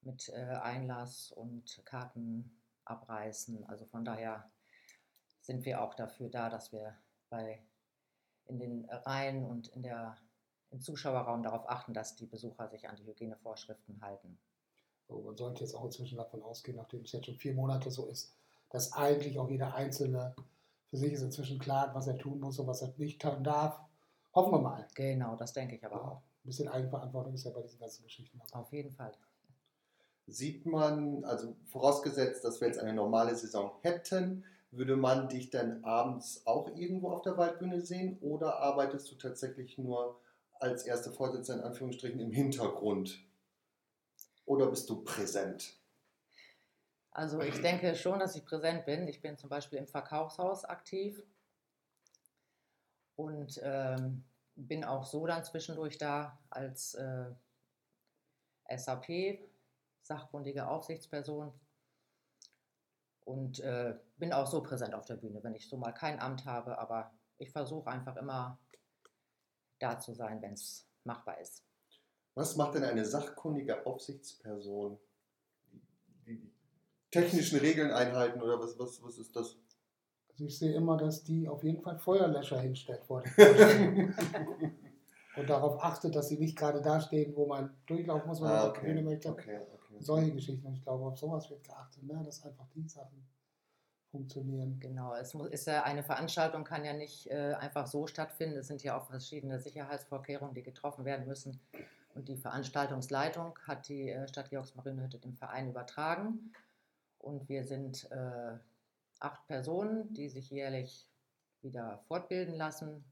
mit 0.00 0.28
äh, 0.30 0.40
Einlass 0.40 1.30
und 1.30 1.82
Karten 1.84 2.50
abreißen. 2.84 3.64
Also 3.66 3.86
von 3.86 4.04
daher 4.04 4.50
sind 5.40 5.64
wir 5.64 5.82
auch 5.82 5.94
dafür 5.94 6.30
da, 6.30 6.50
dass 6.50 6.72
wir 6.72 6.98
bei 7.30 7.62
in 8.46 8.58
den 8.58 8.90
Reihen 8.90 9.44
und 9.44 9.68
in 9.68 9.84
der, 9.84 10.16
im 10.72 10.80
Zuschauerraum 10.80 11.44
darauf 11.44 11.70
achten, 11.70 11.94
dass 11.94 12.16
die 12.16 12.26
Besucher 12.26 12.68
sich 12.70 12.88
an 12.88 12.96
die 12.96 13.06
Hygienevorschriften 13.06 14.02
halten. 14.02 14.36
So, 15.06 15.20
man 15.20 15.36
sollte 15.36 15.60
jetzt 15.60 15.76
auch 15.76 15.84
inzwischen 15.84 16.18
davon 16.18 16.42
ausgehen, 16.42 16.76
nachdem 16.76 17.02
es 17.02 17.12
jetzt 17.12 17.26
schon 17.26 17.36
vier 17.36 17.54
Monate 17.54 17.92
so 17.92 18.08
ist, 18.08 18.34
dass 18.70 18.92
eigentlich 18.94 19.38
auch 19.38 19.48
jeder 19.48 19.76
Einzelne 19.76 20.34
für 20.92 20.98
sich 20.98 21.14
ist 21.14 21.22
inzwischen 21.22 21.58
klar, 21.58 21.90
was 21.94 22.06
er 22.06 22.18
tun 22.18 22.38
muss 22.38 22.58
und 22.58 22.66
was 22.66 22.82
er 22.82 22.92
nicht 22.98 23.22
tun 23.22 23.42
darf. 23.42 23.80
Hoffen 24.34 24.52
wir 24.52 24.60
mal. 24.60 24.86
Genau, 24.94 25.36
das 25.36 25.54
denke 25.54 25.76
ich 25.76 25.84
aber 25.86 25.96
Ja, 25.96 26.02
auch. 26.02 26.16
ein 26.18 26.44
bisschen 26.44 26.68
Eigenverantwortung 26.68 27.32
ist 27.32 27.44
ja 27.44 27.50
bei 27.50 27.62
diesen 27.62 27.80
ganzen 27.80 28.02
Geschichten. 28.02 28.38
dabei. 28.38 28.60
Auf 28.60 28.70
jeden 28.74 28.90
Fall. 28.92 29.12
Sieht 30.26 30.66
man, 30.66 31.24
also 31.24 31.56
vorausgesetzt, 31.64 32.44
dass 32.44 32.60
wir 32.60 32.68
jetzt 32.68 32.78
eine 32.78 32.92
normale 32.92 33.34
Saison 33.34 33.72
hätten, 33.80 34.44
würde 34.70 34.96
man 34.96 35.30
dich 35.30 35.48
dann 35.48 35.82
abends 35.82 36.46
auch 36.46 36.68
irgendwo 36.76 37.10
auf 37.10 37.22
der 37.22 37.38
Waldbühne 37.38 37.80
sehen 37.80 38.18
oder 38.20 38.58
arbeitest 38.60 39.10
du 39.10 39.14
tatsächlich 39.14 39.78
nur 39.78 40.20
als 40.60 40.84
erste 40.84 41.10
Vorsitzende 41.10 41.62
in 41.62 41.68
Anführungsstrichen 41.68 42.20
im 42.20 42.32
Hintergrund? 42.32 43.18
Oder 44.44 44.66
bist 44.66 44.90
du 44.90 45.02
präsent? 45.02 45.74
Also 47.12 47.40
ich 47.42 47.60
denke 47.60 47.94
schon, 47.94 48.18
dass 48.18 48.34
ich 48.36 48.44
präsent 48.44 48.86
bin. 48.86 49.06
Ich 49.06 49.20
bin 49.20 49.36
zum 49.36 49.50
Beispiel 49.50 49.78
im 49.78 49.86
Verkaufshaus 49.86 50.64
aktiv 50.64 51.22
und 53.16 53.60
ähm, 53.62 54.24
bin 54.56 54.84
auch 54.84 55.04
so 55.04 55.26
dann 55.26 55.44
zwischendurch 55.44 55.98
da 55.98 56.38
als 56.48 56.94
äh, 56.94 57.30
SAP, 58.74 59.40
sachkundige 60.00 60.66
Aufsichtsperson 60.66 61.52
und 63.24 63.60
äh, 63.60 63.94
bin 64.16 64.32
auch 64.32 64.46
so 64.46 64.62
präsent 64.62 64.94
auf 64.94 65.04
der 65.04 65.16
Bühne, 65.16 65.42
wenn 65.44 65.54
ich 65.54 65.68
so 65.68 65.76
mal 65.76 65.92
kein 65.92 66.18
Amt 66.18 66.46
habe, 66.46 66.78
aber 66.78 67.12
ich 67.38 67.50
versuche 67.50 67.90
einfach 67.90 68.16
immer 68.16 68.58
da 69.78 69.98
zu 69.98 70.14
sein, 70.14 70.40
wenn 70.40 70.54
es 70.54 70.86
machbar 71.04 71.38
ist. 71.40 71.62
Was 72.34 72.56
macht 72.56 72.74
denn 72.74 72.84
eine 72.84 73.04
sachkundige 73.04 73.84
Aufsichtsperson? 73.84 74.98
Technischen 77.12 77.58
Regeln 77.60 77.92
einhalten 77.92 78.40
oder 78.42 78.58
was, 78.58 78.76
was, 78.78 79.00
was 79.02 79.18
ist 79.18 79.36
das? 79.36 79.56
Also 80.30 80.44
ich 80.46 80.58
sehe 80.58 80.74
immer, 80.74 80.96
dass 80.96 81.22
die 81.22 81.46
auf 81.46 81.62
jeden 81.62 81.80
Fall 81.82 81.98
Feuerlöscher 81.98 82.58
hinstellt 82.60 83.04
vor 83.04 83.22
und 85.36 85.48
darauf 85.48 85.82
achtet, 85.82 86.14
dass 86.16 86.28
sie 86.28 86.38
nicht 86.38 86.56
gerade 86.56 86.80
da 86.80 87.00
stehen, 87.00 87.34
wo 87.36 87.46
man 87.46 87.74
durchlaufen 87.86 88.28
muss, 88.28 88.40
wenn 88.40 88.48
man 88.48 88.56
Ah, 88.58 88.68
auf 88.68 88.78
die 88.78 88.86
Bühne 88.86 89.02
möchte. 89.02 89.30
okay, 89.30 89.60
okay. 89.72 89.96
Solche 90.00 90.32
Geschichten. 90.32 90.66
Und 90.66 90.74
ich 90.74 90.82
glaube, 90.82 91.04
auf 91.04 91.18
sowas 91.18 91.48
wird 91.50 91.64
geachtet, 91.64 92.02
ne? 92.04 92.22
dass 92.24 92.42
einfach 92.44 92.66
die 92.74 92.88
Sachen 92.88 93.24
funktionieren. 94.10 94.78
Genau, 94.80 95.14
es 95.14 95.34
muss, 95.34 95.48
ist 95.48 95.66
ja 95.66 95.84
eine 95.84 96.02
Veranstaltung 96.02 96.64
kann 96.64 96.84
ja 96.84 96.92
nicht 96.92 97.30
äh, 97.30 97.54
einfach 97.58 97.86
so 97.86 98.06
stattfinden. 98.06 98.56
Es 98.58 98.66
sind 98.68 98.82
ja 98.82 98.98
auch 98.98 99.06
verschiedene 99.06 99.58
Sicherheitsvorkehrungen, 99.60 100.54
die 100.54 100.62
getroffen 100.62 101.04
werden 101.04 101.26
müssen. 101.26 101.60
Und 102.14 102.28
die 102.28 102.36
Veranstaltungsleitung 102.36 103.58
hat 103.66 103.88
die 103.88 104.10
äh, 104.10 104.28
Stadt 104.28 104.50
Georgsmarienhütte 104.50 105.18
dem 105.18 105.34
Verein 105.34 105.68
übertragen. 105.68 106.52
Und 107.22 107.48
wir 107.48 107.64
sind 107.64 108.10
äh, 108.10 108.58
acht 109.20 109.46
Personen, 109.46 110.12
die 110.12 110.28
sich 110.28 110.50
jährlich 110.50 111.08
wieder 111.62 112.02
fortbilden 112.08 112.54
lassen. 112.54 113.02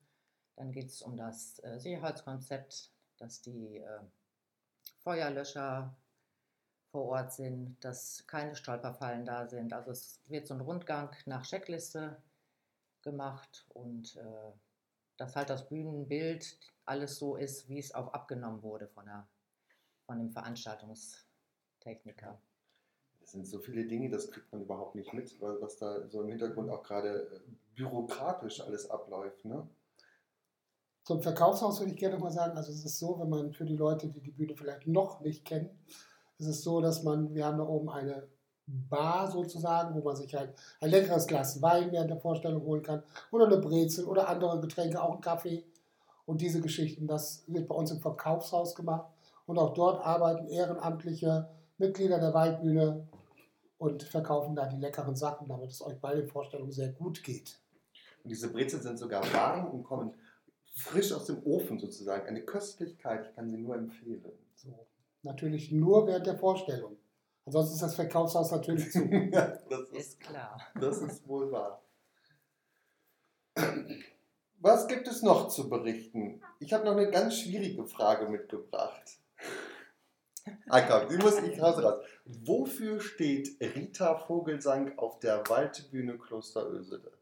Dann 0.56 0.72
geht 0.72 0.88
es 0.88 1.00
um 1.00 1.16
das 1.16 1.58
äh, 1.64 1.78
Sicherheitskonzept, 1.78 2.90
dass 3.16 3.40
die 3.40 3.78
äh, 3.78 4.00
Feuerlöscher 4.98 5.96
vor 6.90 7.06
Ort 7.06 7.32
sind, 7.32 7.82
dass 7.84 8.26
keine 8.26 8.56
Stolperfallen 8.56 9.24
da 9.24 9.46
sind. 9.46 9.72
Also 9.72 9.92
es 9.92 10.20
wird 10.26 10.48
so 10.48 10.54
ein 10.54 10.60
Rundgang 10.60 11.14
nach 11.26 11.46
Checkliste 11.46 12.20
gemacht 13.02 13.64
und 13.68 14.16
äh, 14.16 14.52
dass 15.16 15.36
halt 15.36 15.50
das 15.50 15.68
Bühnenbild 15.68 16.58
alles 16.84 17.16
so 17.16 17.36
ist, 17.36 17.68
wie 17.68 17.78
es 17.78 17.94
auch 17.94 18.12
abgenommen 18.12 18.62
wurde 18.62 18.88
von, 18.88 19.06
der, 19.06 19.28
von 20.06 20.18
dem 20.18 20.32
Veranstaltungstechniker. 20.32 22.40
Sind 23.30 23.46
so 23.46 23.60
viele 23.60 23.86
Dinge, 23.86 24.10
das 24.10 24.28
kriegt 24.28 24.50
man 24.50 24.62
überhaupt 24.62 24.96
nicht 24.96 25.12
mit, 25.12 25.40
weil 25.40 25.62
was 25.62 25.76
da 25.76 26.08
so 26.08 26.22
im 26.22 26.30
Hintergrund 26.30 26.68
auch 26.68 26.82
gerade 26.82 27.30
äh, 27.30 27.40
bürokratisch 27.76 28.60
alles 28.60 28.90
abläuft. 28.90 29.44
Ne? 29.44 29.68
Zum 31.04 31.22
Verkaufshaus 31.22 31.78
würde 31.78 31.92
ich 31.92 31.98
gerne 31.98 32.18
mal 32.18 32.32
sagen, 32.32 32.56
also 32.56 32.72
es 32.72 32.84
ist 32.84 32.98
so, 32.98 33.20
wenn 33.20 33.28
man 33.28 33.52
für 33.52 33.64
die 33.64 33.76
Leute, 33.76 34.08
die 34.08 34.20
die 34.20 34.32
Bühne 34.32 34.56
vielleicht 34.56 34.88
noch 34.88 35.20
nicht 35.20 35.44
kennen, 35.44 35.70
ist 36.38 36.48
es 36.48 36.64
so, 36.64 36.80
dass 36.80 37.04
man, 37.04 37.32
wir 37.32 37.46
haben 37.46 37.58
da 37.58 37.64
oben 37.64 37.88
eine 37.88 38.26
Bar 38.66 39.30
sozusagen, 39.30 39.94
wo 39.94 40.02
man 40.02 40.16
sich 40.16 40.34
halt 40.34 40.52
ein 40.80 40.90
leckeres 40.90 41.28
Glas 41.28 41.62
Wein 41.62 41.92
während 41.92 42.10
der 42.10 42.18
Vorstellung 42.18 42.64
holen 42.64 42.82
kann 42.82 43.04
oder 43.30 43.46
eine 43.46 43.58
Brezel 43.58 44.06
oder 44.06 44.28
andere 44.28 44.58
Getränke, 44.58 45.00
auch 45.00 45.12
einen 45.12 45.20
Kaffee 45.20 45.64
und 46.26 46.40
diese 46.40 46.60
Geschichten. 46.60 47.06
Das 47.06 47.44
wird 47.46 47.68
bei 47.68 47.76
uns 47.76 47.92
im 47.92 48.00
Verkaufshaus 48.00 48.74
gemacht 48.74 49.06
und 49.46 49.56
auch 49.56 49.72
dort 49.72 50.04
arbeiten 50.04 50.48
ehrenamtliche 50.48 51.48
Mitglieder 51.78 52.18
der 52.18 52.34
Waldbühne 52.34 53.06
und 53.80 54.02
verkaufen 54.02 54.54
da 54.54 54.66
die 54.66 54.76
leckeren 54.76 55.16
Sachen, 55.16 55.48
damit 55.48 55.70
es 55.70 55.80
euch 55.80 55.98
bei 56.00 56.14
den 56.14 56.28
Vorstellungen 56.28 56.70
sehr 56.70 56.90
gut 56.92 57.24
geht. 57.24 57.58
Und 58.22 58.28
diese 58.28 58.52
Brezel 58.52 58.82
sind 58.82 58.98
sogar 58.98 59.22
warm 59.32 59.68
und 59.68 59.84
kommen 59.84 60.12
frisch 60.74 61.12
aus 61.12 61.24
dem 61.24 61.42
Ofen 61.46 61.78
sozusagen. 61.78 62.28
Eine 62.28 62.42
Köstlichkeit, 62.42 63.26
ich 63.26 63.34
kann 63.34 63.48
sie 63.48 63.56
nur 63.56 63.74
empfehlen. 63.76 64.32
So. 64.54 64.86
Natürlich 65.22 65.72
nur 65.72 66.06
während 66.06 66.26
der 66.26 66.38
Vorstellung. 66.38 66.98
Ansonsten 67.46 67.74
ist 67.76 67.82
das 67.82 67.94
Verkaufshaus 67.94 68.50
natürlich 68.50 68.92
zu. 68.92 69.08
das 69.30 69.62
ist, 69.70 69.92
Ist 69.94 70.20
klar. 70.20 70.60
das 70.78 70.98
ist 70.98 71.26
wohl 71.26 71.50
wahr. 71.50 71.82
Was 74.58 74.88
gibt 74.88 75.08
es 75.08 75.22
noch 75.22 75.48
zu 75.48 75.70
berichten? 75.70 76.42
Ich 76.58 76.74
habe 76.74 76.84
noch 76.84 76.92
eine 76.92 77.10
ganz 77.10 77.38
schwierige 77.38 77.86
Frage 77.86 78.28
mitgebracht. 78.28 79.20
Ah, 80.68 80.82
komm, 80.82 81.08
die 81.08 81.16
muss 81.16 81.38
ich 81.42 81.60
raus, 81.60 81.82
raus. 81.82 82.04
Wofür 82.44 83.00
steht 83.00 83.60
Rita 83.60 84.16
Vogelsang 84.16 84.98
auf 84.98 85.18
der 85.18 85.42
Waldbühne 85.48 86.18
Kloster 86.18 86.68
Ösede? 86.70 87.12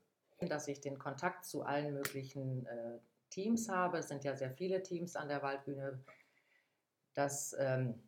Dass 0.40 0.68
ich 0.68 0.80
den 0.80 0.98
Kontakt 0.98 1.44
zu 1.44 1.62
allen 1.62 1.94
möglichen 1.94 2.66
äh, 2.66 2.98
Teams 3.30 3.68
habe. 3.68 3.98
Es 3.98 4.08
sind 4.08 4.24
ja 4.24 4.36
sehr 4.36 4.50
viele 4.50 4.82
Teams 4.82 5.16
an 5.16 5.28
der 5.28 5.42
Waldbühne. 5.42 6.02
Dass 7.14 7.56
ähm, 7.58 8.02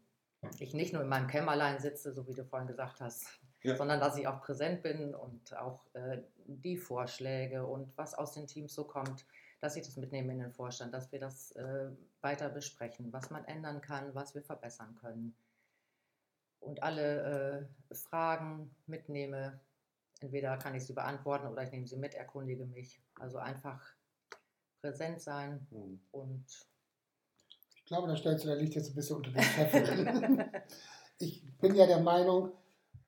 ich 0.58 0.74
nicht 0.74 0.92
nur 0.92 1.02
in 1.02 1.08
meinem 1.08 1.26
Kämmerlein 1.26 1.80
sitze, 1.80 2.12
so 2.12 2.26
wie 2.28 2.34
du 2.34 2.44
vorhin 2.44 2.68
gesagt 2.68 3.00
hast, 3.00 3.26
Ja. 3.62 3.76
sondern 3.76 4.00
dass 4.00 4.16
ich 4.16 4.26
auch 4.26 4.40
präsent 4.40 4.82
bin 4.82 5.14
und 5.14 5.56
auch 5.56 5.86
äh, 5.94 6.22
die 6.46 6.76
Vorschläge 6.76 7.66
und 7.66 7.96
was 7.96 8.14
aus 8.14 8.32
den 8.32 8.46
Teams 8.46 8.74
so 8.74 8.84
kommt, 8.84 9.26
dass 9.60 9.76
ich 9.76 9.84
das 9.84 9.96
mitnehme 9.96 10.32
in 10.32 10.38
den 10.38 10.52
Vorstand, 10.52 10.94
dass 10.94 11.12
wir 11.12 11.20
das 11.20 11.52
äh, 11.52 11.90
weiter 12.22 12.48
besprechen, 12.48 13.12
was 13.12 13.30
man 13.30 13.44
ändern 13.44 13.80
kann, 13.80 14.14
was 14.14 14.34
wir 14.34 14.42
verbessern 14.42 14.96
können. 15.00 15.34
Und 16.60 16.82
alle 16.82 17.68
äh, 17.90 17.94
Fragen 17.94 18.74
mitnehme. 18.86 19.60
Entweder 20.20 20.56
kann 20.58 20.74
ich 20.74 20.84
sie 20.84 20.92
beantworten 20.92 21.48
oder 21.48 21.62
ich 21.62 21.72
nehme 21.72 21.86
sie 21.86 21.96
mit, 21.96 22.14
erkundige 22.14 22.66
mich. 22.66 23.02
Also 23.18 23.38
einfach 23.38 23.82
präsent 24.80 25.20
sein 25.20 25.66
Hm. 25.70 26.00
und 26.12 26.44
Ich 27.74 27.84
glaube, 27.84 28.08
da 28.08 28.16
stellst 28.16 28.44
du, 28.44 28.48
da 28.48 28.54
liegt 28.54 28.74
jetzt 28.74 28.90
ein 28.90 28.94
bisschen 28.94 29.16
unter 29.16 29.30
den 29.30 29.42
Scheffel. 29.42 30.50
ich 31.18 31.42
bin 31.58 31.74
ja 31.74 31.86
der 31.86 32.00
Meinung, 32.00 32.52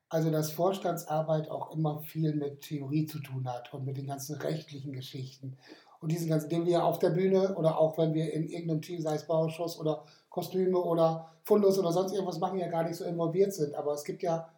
also 0.08 0.30
dass 0.30 0.52
Vorstandsarbeit 0.52 1.48
auch 1.48 1.72
immer 1.74 2.00
viel 2.00 2.34
mit 2.34 2.62
Theorie 2.62 3.06
zu 3.06 3.20
tun 3.20 3.48
hat 3.48 3.72
und 3.72 3.84
mit 3.84 3.96
den 3.96 4.06
ganzen 4.06 4.36
rechtlichen 4.36 4.92
Geschichten. 4.92 5.56
Und 6.00 6.10
diesen 6.10 6.28
ganzen 6.28 6.48
Dingen, 6.48 6.66
wir 6.66 6.84
auf 6.84 6.98
der 6.98 7.10
Bühne 7.10 7.54
oder 7.54 7.78
auch 7.78 7.96
wenn 7.96 8.12
wir 8.12 8.32
in 8.32 8.48
irgendeinem 8.48 8.82
Team, 8.82 9.00
sei 9.00 9.14
es 9.14 9.26
Bauausschuss 9.26 9.78
oder 9.78 10.04
Kostüme 10.32 10.78
oder 10.78 11.30
Fundus 11.44 11.78
oder 11.78 11.92
sonst 11.92 12.12
irgendwas 12.12 12.38
machen, 12.38 12.58
ja 12.58 12.68
gar 12.68 12.82
nicht 12.82 12.96
so 12.96 13.04
involviert 13.04 13.52
sind. 13.52 13.74
Aber 13.74 13.92
es 13.92 14.02
gibt 14.02 14.22
ja 14.22 14.48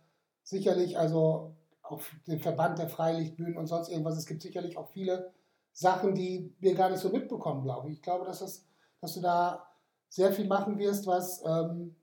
sicherlich, 0.44 0.96
also 0.98 1.52
auf 1.82 2.10
dem 2.26 2.40
Verband 2.40 2.78
der 2.78 2.88
Freilichtbühnen 2.88 3.58
und 3.58 3.66
sonst 3.66 3.90
irgendwas, 3.90 4.16
es 4.16 4.26
gibt 4.26 4.40
sicherlich 4.40 4.78
auch 4.78 4.88
viele 4.88 5.32
Sachen, 5.72 6.14
die 6.14 6.54
wir 6.60 6.74
gar 6.74 6.90
nicht 6.90 7.00
so 7.00 7.10
mitbekommen, 7.10 7.64
glaube 7.64 7.88
ich. 7.88 7.96
Ich 7.96 8.02
glaube, 8.02 8.24
dass, 8.24 8.38
das, 8.38 8.64
dass 9.00 9.14
du 9.14 9.20
da 9.20 9.66
sehr 10.08 10.32
viel 10.32 10.46
machen 10.46 10.78
wirst, 10.78 11.06
was 11.06 11.42
ähm, 11.44 11.96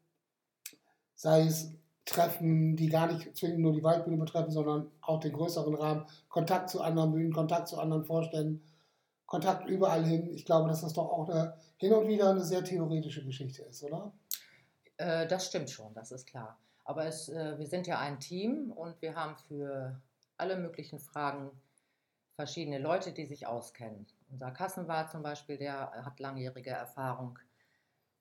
sei 1.16 1.46
es 1.46 1.72
Treffen, 2.04 2.75
die 2.75 2.90
gar 2.90 3.12
nicht 3.12 3.38
zwingend 3.38 3.60
nur 3.60 3.72
die 3.72 3.84
Waldbühne 3.84 4.18
betreffen, 4.18 4.51
sondern 4.51 4.92
auch 5.01 5.22
den 5.22 5.32
größeren 5.32 5.75
Rahmen, 5.75 6.06
Kontakt 6.28 6.70
zu 6.70 6.82
anderen 6.82 7.13
Bühnen, 7.13 7.32
Kontakt 7.32 7.70
zu 7.70 7.80
anderen 7.80 8.04
Vorständen, 8.04 8.62
Kontakt 9.31 9.65
überall 9.69 10.03
hin. 10.03 10.29
Ich 10.33 10.43
glaube, 10.43 10.67
dass 10.67 10.81
das 10.81 10.91
doch 10.91 11.09
auch 11.09 11.29
eine, 11.29 11.53
hin 11.77 11.93
und 11.93 12.05
wieder 12.05 12.31
eine 12.31 12.43
sehr 12.43 12.65
theoretische 12.65 13.23
Geschichte 13.23 13.61
ist, 13.61 13.81
oder? 13.81 14.11
Äh, 14.97 15.25
das 15.25 15.47
stimmt 15.47 15.69
schon, 15.69 15.93
das 15.93 16.11
ist 16.11 16.27
klar. 16.27 16.59
Aber 16.83 17.05
es, 17.05 17.29
äh, 17.29 17.57
wir 17.57 17.65
sind 17.65 17.88
ja 17.88 17.97
ein 17.97 18.19
Team 18.19 18.73
und 18.73 19.01
wir 19.01 19.15
haben 19.15 19.38
für 19.38 20.01
alle 20.35 20.57
möglichen 20.57 21.00
Fragen 21.00 21.50
verschiedene 22.35 22.77
Leute, 22.77 23.13
die 23.13 23.25
sich 23.25 23.47
auskennen. 23.47 24.05
Unser 24.29 24.51
Kassenwart 24.51 25.11
zum 25.11 25.23
Beispiel, 25.23 25.57
der 25.57 25.91
hat 26.03 26.19
langjährige 26.19 26.71
Erfahrung. 26.71 27.39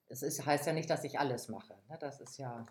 Es 0.07 0.21
ist, 0.21 0.45
heißt 0.45 0.65
ja 0.65 0.71
nicht, 0.71 0.89
dass 0.89 1.03
ich 1.03 1.19
alles 1.19 1.49
mache. 1.49 1.73
Ne? 1.89 1.97
Das 1.99 2.21
ist 2.21 2.37
ja, 2.37 2.65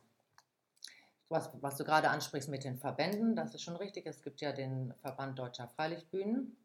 was, 1.28 1.50
was 1.60 1.76
du 1.76 1.84
gerade 1.84 2.08
ansprichst 2.08 2.48
mit 2.48 2.64
den 2.64 2.78
Verbänden, 2.78 3.36
das 3.36 3.54
ist 3.54 3.60
schon 3.60 3.76
richtig. 3.76 4.06
Es 4.06 4.22
gibt 4.22 4.40
ja 4.40 4.52
den 4.52 4.94
Verband 4.94 5.38
Deutscher 5.38 5.68
Freilichtbühnen, 5.68 6.56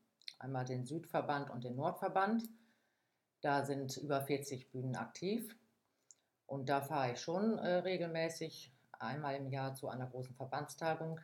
einmal 0.45 0.65
den 0.65 0.85
Südverband 0.85 1.49
und 1.49 1.63
den 1.63 1.75
Nordverband. 1.75 2.43
Da 3.41 3.65
sind 3.65 3.97
über 3.97 4.21
40 4.21 4.71
Bühnen 4.71 4.95
aktiv. 4.95 5.55
Und 6.45 6.69
da 6.69 6.81
fahre 6.81 7.13
ich 7.13 7.19
schon 7.19 7.57
äh, 7.57 7.77
regelmäßig 7.77 8.71
einmal 8.99 9.35
im 9.35 9.49
Jahr 9.49 9.73
zu 9.73 9.89
einer 9.89 10.07
großen 10.07 10.35
Verbandstagung, 10.35 11.19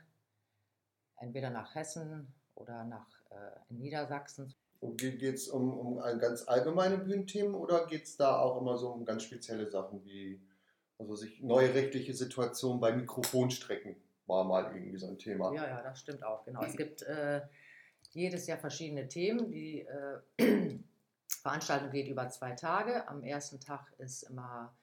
entweder 1.17 1.51
nach 1.51 1.75
Hessen 1.75 2.34
oder 2.55 2.84
nach 2.84 3.07
äh, 3.29 3.73
Niedersachsen. 3.73 4.53
Und 4.79 4.99
geht 4.99 5.21
es 5.21 5.47
um, 5.47 5.77
um 5.77 6.19
ganz 6.19 6.47
allgemeine 6.47 6.97
Bühnenthemen 6.97 7.53
oder 7.53 7.86
geht 7.86 8.03
es 8.05 8.17
da 8.17 8.39
auch 8.39 8.60
immer 8.60 8.77
so 8.77 8.89
um 8.89 9.05
ganz 9.05 9.23
spezielle 9.23 9.69
Sachen 9.69 10.03
wie 10.03 10.41
also 10.97 11.15
sich 11.15 11.41
neue 11.41 11.73
rechtliche 11.73 12.15
Situationen 12.15 12.79
bei 12.79 12.91
Mikrofonstrecken 12.91 13.95
war 14.25 14.43
mal 14.43 14.71
irgendwie 14.73 14.97
so 14.97 15.07
ein 15.07 15.19
Thema. 15.19 15.53
Ja, 15.53 15.67
ja, 15.67 15.81
das 15.81 15.99
stimmt 15.99 16.23
auch, 16.23 16.43
genau. 16.45 16.63
Es 16.63 16.75
gibt 16.75 17.03
äh, 17.03 17.41
jedes 18.12 18.47
Jahr 18.47 18.58
verschiedene 18.58 19.08
Themen. 19.08 19.52
Die 19.52 19.82
äh, 19.82 20.19
Veranstaltung 21.28 21.91
geht 21.91 22.08
über 22.08 22.30
zwei 22.30 22.54
Tage. 22.54 23.08
Am 23.08 23.24
ersten 23.24 23.60
Tag 23.60 23.91
ist 23.97 24.24
immer 24.24 24.76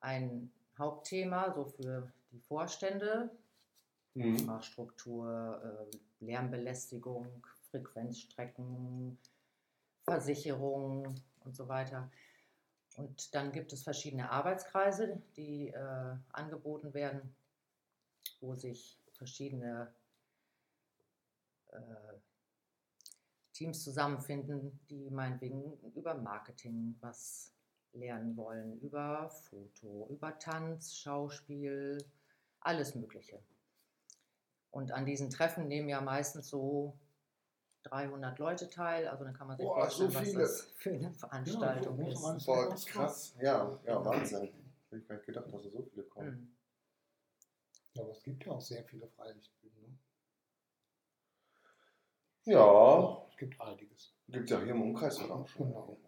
ein 0.00 0.52
Hauptthema, 0.78 1.52
so 1.52 1.64
für 1.64 2.12
die 2.30 2.40
Vorstände, 2.40 3.30
Mhm. 4.14 4.48
Äh, 4.48 5.90
Lärmbelästigung, 6.20 7.46
Frequenzstrecken, 7.70 9.18
Versicherung 10.04 11.14
und 11.40 11.56
so 11.56 11.68
weiter. 11.68 12.10
Und 12.96 13.34
dann 13.34 13.52
gibt 13.52 13.72
es 13.72 13.82
verschiedene 13.82 14.30
Arbeitskreise, 14.30 15.22
die 15.36 15.68
äh, 15.68 16.16
angeboten 16.30 16.92
werden, 16.92 17.34
wo 18.40 18.54
sich 18.54 18.98
verschiedene 19.12 19.94
äh, 21.70 21.78
Teams 23.62 23.84
zusammenfinden, 23.84 24.80
die 24.90 25.08
meinetwegen 25.10 25.78
über 25.94 26.14
Marketing 26.14 26.96
was 27.00 27.52
lernen 27.92 28.36
wollen, 28.36 28.80
über 28.80 29.30
Foto, 29.30 30.08
über 30.10 30.36
Tanz, 30.40 30.96
Schauspiel, 30.96 32.04
alles 32.60 32.96
Mögliche. 32.96 33.38
Und 34.72 34.90
an 34.90 35.06
diesen 35.06 35.30
Treffen 35.30 35.68
nehmen 35.68 35.88
ja 35.88 36.00
meistens 36.00 36.48
so 36.48 36.98
300 37.84 38.40
Leute 38.40 38.68
teil. 38.68 39.06
Also 39.06 39.22
dann 39.22 39.34
kann 39.34 39.46
man 39.46 39.58
sich 39.58 39.66
Boah, 39.66 39.88
so 39.88 40.10
vorstellen, 40.10 40.14
was 40.14 40.30
viele. 40.30 40.42
das 40.42 40.60
für 40.76 40.90
eine 40.90 41.12
Veranstaltung 41.12 41.98
Ja, 42.00 42.16
so 42.16 42.32
ist. 42.32 42.46
Boah, 42.46 42.74
krass. 42.74 43.36
Ja, 43.40 43.78
ja, 43.86 44.04
Wahnsinn. 44.04 44.40
Hätte 44.90 45.02
ich 45.02 45.06
gar 45.06 45.14
nicht 45.14 45.26
gedacht, 45.26 45.52
dass 45.52 45.62
so 45.62 45.86
viele 45.88 46.02
kommen. 46.04 46.26
Hm. 46.26 46.56
Ja, 47.94 48.02
aber 48.02 48.10
es 48.10 48.22
gibt 48.24 48.44
ja 48.44 48.52
auch 48.52 48.60
sehr 48.60 48.82
viele 48.84 49.06
Freilichtbühnen. 49.06 49.82
Ne? 49.82 49.98
Ja, 52.44 53.22
Es 53.30 53.36
gibt 53.36 53.60
einiges. 53.60 54.12
gibt 54.28 54.44
es 54.44 54.50
ja 54.50 54.60
hier 54.62 54.72
im 54.74 54.82
Umkreis 54.82 55.18
auch 55.20 55.46
schon. 55.46 55.68
Genau. 55.68 55.98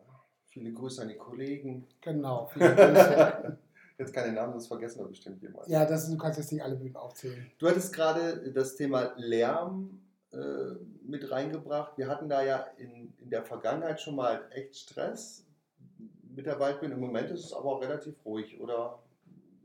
Viele 0.47 0.73
Grüße 0.73 1.03
an 1.03 1.09
die 1.09 1.17
Kollegen. 1.17 1.87
Genau. 2.01 2.47
Viele 2.53 2.75
Grüße. 2.75 3.59
Jetzt 3.99 4.13
keine 4.13 4.33
Namen, 4.33 4.55
das 4.55 4.67
vergessen 4.67 4.99
wir 5.01 5.07
bestimmt 5.09 5.41
jemand. 5.43 5.69
ja, 5.69 5.85
das, 5.87 6.11
du 6.11 6.17
kannst 6.17 6.39
jetzt 6.39 6.51
nicht 6.53 6.63
alle 6.63 6.75
Bühnen 6.75 6.97
aufzählen. 6.97 7.51
Du 7.59 7.69
hattest 7.69 7.93
gerade 7.93 8.53
das 8.53 8.75
Thema 8.75 9.13
Lärm 9.17 10.01
äh, 10.33 10.37
mit 11.05 11.31
reingebracht. 11.31 11.97
Wir 11.97 12.09
hatten 12.09 12.29
da 12.29 12.43
ja 12.43 12.67
in, 12.77 13.15
in 13.19 13.31
der 13.31 13.45
Vergangenheit 13.45 14.01
schon 14.01 14.17
mal 14.17 14.43
echt 14.51 14.77
Stress 14.77 15.47
mit 16.35 16.47
der 16.47 16.59
Waldbühne. 16.59 16.95
Im 16.95 17.01
Moment 17.01 17.31
ist 17.31 17.45
es 17.45 17.53
aber 17.53 17.67
auch 17.67 17.81
relativ 17.83 18.17
ruhig. 18.25 18.61
Oder 18.61 18.99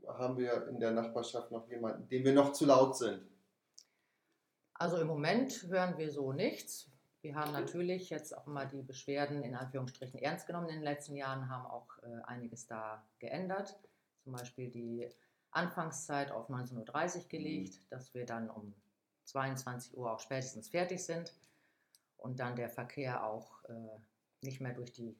haben 0.06 0.38
wir 0.38 0.68
in 0.68 0.78
der 0.78 0.92
Nachbarschaft 0.92 1.50
noch 1.50 1.68
jemanden, 1.68 2.08
dem 2.08 2.24
wir 2.24 2.32
noch 2.32 2.52
zu 2.52 2.66
laut 2.66 2.96
sind? 2.96 3.20
Also 4.80 4.96
im 4.96 5.08
Moment 5.08 5.66
hören 5.68 5.98
wir 5.98 6.10
so 6.10 6.32
nichts. 6.32 6.90
Wir 7.20 7.34
haben 7.34 7.52
natürlich 7.52 8.08
jetzt 8.08 8.34
auch 8.34 8.46
mal 8.46 8.66
die 8.66 8.80
Beschwerden 8.80 9.42
in 9.42 9.54
Anführungsstrichen 9.54 10.18
ernst 10.18 10.46
genommen 10.46 10.70
in 10.70 10.76
den 10.76 10.84
letzten 10.84 11.16
Jahren, 11.16 11.50
haben 11.50 11.66
auch 11.66 11.86
äh, 12.02 12.22
einiges 12.24 12.66
da 12.66 13.06
geändert. 13.18 13.78
Zum 14.24 14.32
Beispiel 14.32 14.70
die 14.70 15.06
Anfangszeit 15.50 16.30
auf 16.30 16.48
19.30 16.48 17.16
Uhr 17.16 17.28
gelegt, 17.28 17.92
dass 17.92 18.14
wir 18.14 18.24
dann 18.24 18.48
um 18.48 18.74
22 19.24 19.98
Uhr 19.98 20.10
auch 20.10 20.18
spätestens 20.18 20.70
fertig 20.70 21.04
sind 21.04 21.34
und 22.16 22.40
dann 22.40 22.56
der 22.56 22.70
Verkehr 22.70 23.26
auch 23.26 23.62
äh, 23.64 23.98
nicht 24.40 24.62
mehr 24.62 24.72
durch 24.72 24.92
die 24.92 25.14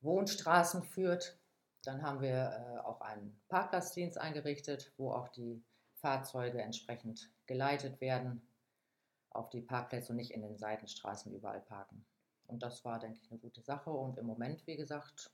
Wohnstraßen 0.00 0.82
führt. 0.82 1.38
Dann 1.84 2.02
haben 2.02 2.20
wir 2.20 2.32
äh, 2.50 2.78
auch 2.80 3.02
einen 3.02 3.40
Parkplatzdienst 3.46 4.18
eingerichtet, 4.18 4.92
wo 4.96 5.12
auch 5.12 5.28
die 5.28 5.62
Fahrzeuge 5.92 6.60
entsprechend 6.60 7.30
geleitet 7.46 8.00
werden 8.00 8.42
auf 9.34 9.50
die 9.50 9.60
Parkplätze 9.60 10.12
und 10.12 10.16
nicht 10.16 10.30
in 10.30 10.42
den 10.42 10.56
Seitenstraßen 10.56 11.32
überall 11.32 11.60
parken. 11.60 12.04
Und 12.46 12.62
das 12.62 12.84
war, 12.84 12.98
denke 12.98 13.18
ich, 13.22 13.30
eine 13.30 13.40
gute 13.40 13.62
Sache. 13.62 13.90
Und 13.90 14.18
im 14.18 14.26
Moment, 14.26 14.66
wie 14.66 14.76
gesagt, 14.76 15.30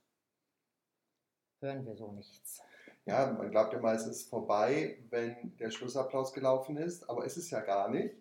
hören 1.61 1.85
wir 1.85 1.97
so 1.97 2.13
nichts. 2.13 2.63
Ja, 3.07 3.33
man 3.33 3.51
glaubt 3.51 3.75
immer, 3.75 3.93
es 3.93 4.07
ist 4.07 4.29
vorbei, 4.29 4.99
wenn 5.11 5.57
der 5.59 5.71
Schlussapplaus 5.71 6.33
gelaufen 6.33 6.77
ist, 6.77 7.09
aber 7.09 7.25
ist 7.25 7.37
es 7.37 7.51
ja 7.51 7.61
gar 7.61 7.91
nicht. 7.91 8.15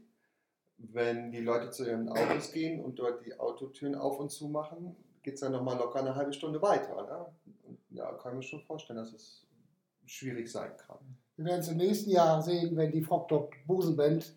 Wenn 0.78 1.32
die 1.32 1.42
Leute 1.42 1.70
zu 1.72 1.86
ihren 1.86 2.10
Autos 2.10 2.52
gehen 2.52 2.84
und 2.84 2.98
dort 2.98 3.26
die 3.26 3.38
Autotüren 3.38 3.96
auf 3.96 4.20
und 4.20 4.30
zu 4.30 4.48
machen, 4.48 4.96
geht 5.22 5.36
es 5.36 5.42
dann 5.42 5.52
nochmal 5.52 5.78
locker 5.78 6.00
eine 6.00 6.16
halbe 6.16 6.34
Stunde 6.34 6.62
weiter. 6.62 7.04
Ne? 7.04 7.76
Ja, 7.90 8.12
kann 8.14 8.34
ich 8.34 8.38
mir 8.38 8.44
schon 8.44 8.62
vorstellen, 8.62 8.98
dass 8.98 9.14
es 9.14 9.46
schwierig 10.06 10.50
sein 10.50 10.76
kann. 10.78 11.00
Wir 11.36 11.46
werden 11.46 11.60
es 11.60 11.68
im 11.68 11.78
nächsten 11.78 12.10
Jahr 12.10 12.42
sehen, 12.42 12.76
wenn 12.76 12.92
die 12.92 13.02
Frockdok 13.02 13.54
Busenband 13.68 14.34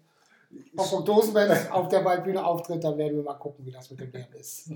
Frockdok 0.77 1.07
Dosenband 1.07 1.73
auf 1.73 1.89
der 1.89 2.05
Waldbühne 2.05 2.45
auftritt, 2.45 2.85
dann 2.85 2.99
werden 2.99 3.17
wir 3.17 3.23
mal 3.23 3.35
gucken, 3.35 3.65
wie 3.65 3.71
das 3.71 3.91
mit 3.91 4.01
dem 4.01 4.11
Bären 4.11 4.33
ist. 4.35 4.71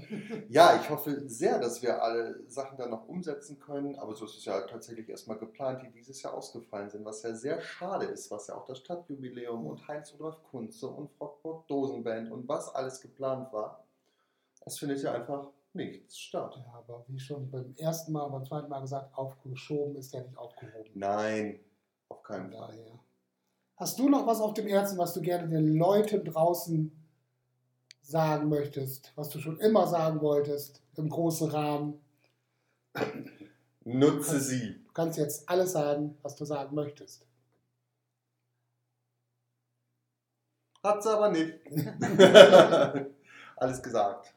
Ja, 0.48 0.78
ich 0.80 0.88
hoffe 0.88 1.28
sehr, 1.28 1.58
dass 1.58 1.82
wir 1.82 2.02
alle 2.02 2.40
Sachen 2.48 2.78
dann 2.78 2.90
noch 2.90 3.08
umsetzen 3.08 3.58
können, 3.58 3.96
aber 3.96 4.14
so 4.14 4.24
ist 4.24 4.36
es 4.36 4.44
ja 4.44 4.60
tatsächlich 4.62 5.08
erstmal 5.08 5.38
geplant, 5.38 5.82
die 5.82 5.90
dieses 5.90 6.22
Jahr 6.22 6.34
ausgefallen 6.34 6.88
sind, 6.88 7.04
was 7.04 7.22
ja 7.22 7.34
sehr 7.34 7.60
schade 7.60 8.06
ist, 8.06 8.30
was 8.30 8.46
ja 8.46 8.54
auch 8.54 8.64
das 8.64 8.78
Stadtjubiläum 8.78 9.66
und 9.66 9.86
Heinz-Rudolf 9.86 10.42
Kunze 10.50 10.88
und 10.88 11.10
Frockburg 11.12 11.66
Dosenband 11.68 12.30
und 12.30 12.48
was 12.48 12.74
alles 12.74 13.00
geplant 13.00 13.52
war. 13.52 13.84
Es 14.64 14.78
findet 14.78 15.02
ja 15.02 15.12
einfach 15.12 15.50
nichts 15.74 16.18
statt. 16.18 16.56
Ja, 16.56 16.72
aber 16.74 17.04
wie 17.08 17.18
schon 17.18 17.50
beim 17.50 17.74
ersten 17.76 18.12
Mal, 18.12 18.28
beim 18.28 18.44
zweiten 18.44 18.68
Mal 18.68 18.80
gesagt, 18.80 19.16
aufgeschoben 19.16 19.96
ist 19.96 20.12
ja 20.12 20.22
nicht 20.22 20.36
aufgehoben. 20.36 20.90
Nein, 20.94 21.60
auf 22.08 22.22
keinen 22.22 22.50
Fall. 22.50 22.68
daher. 22.68 23.05
Hast 23.76 23.98
du 23.98 24.08
noch 24.08 24.26
was 24.26 24.40
auf 24.40 24.54
dem 24.54 24.66
Herzen, 24.66 24.96
was 24.96 25.12
du 25.12 25.20
gerne 25.20 25.48
den 25.48 25.76
Leuten 25.76 26.24
draußen 26.24 26.90
sagen 28.00 28.48
möchtest, 28.48 29.12
was 29.16 29.28
du 29.28 29.38
schon 29.38 29.58
immer 29.60 29.86
sagen 29.86 30.22
wolltest, 30.22 30.82
im 30.96 31.10
großen 31.10 31.50
Rahmen? 31.50 32.00
Nutze 33.84 34.40
sie. 34.40 34.82
Du 34.86 34.92
kannst 34.94 35.18
jetzt 35.18 35.46
alles 35.48 35.72
sagen, 35.72 36.16
was 36.22 36.36
du 36.36 36.46
sagen 36.46 36.74
möchtest. 36.74 37.26
Hat's 40.82 41.06
aber 41.06 41.30
nicht. 41.30 41.52
Alles 43.56 43.82
gesagt. 43.82 44.32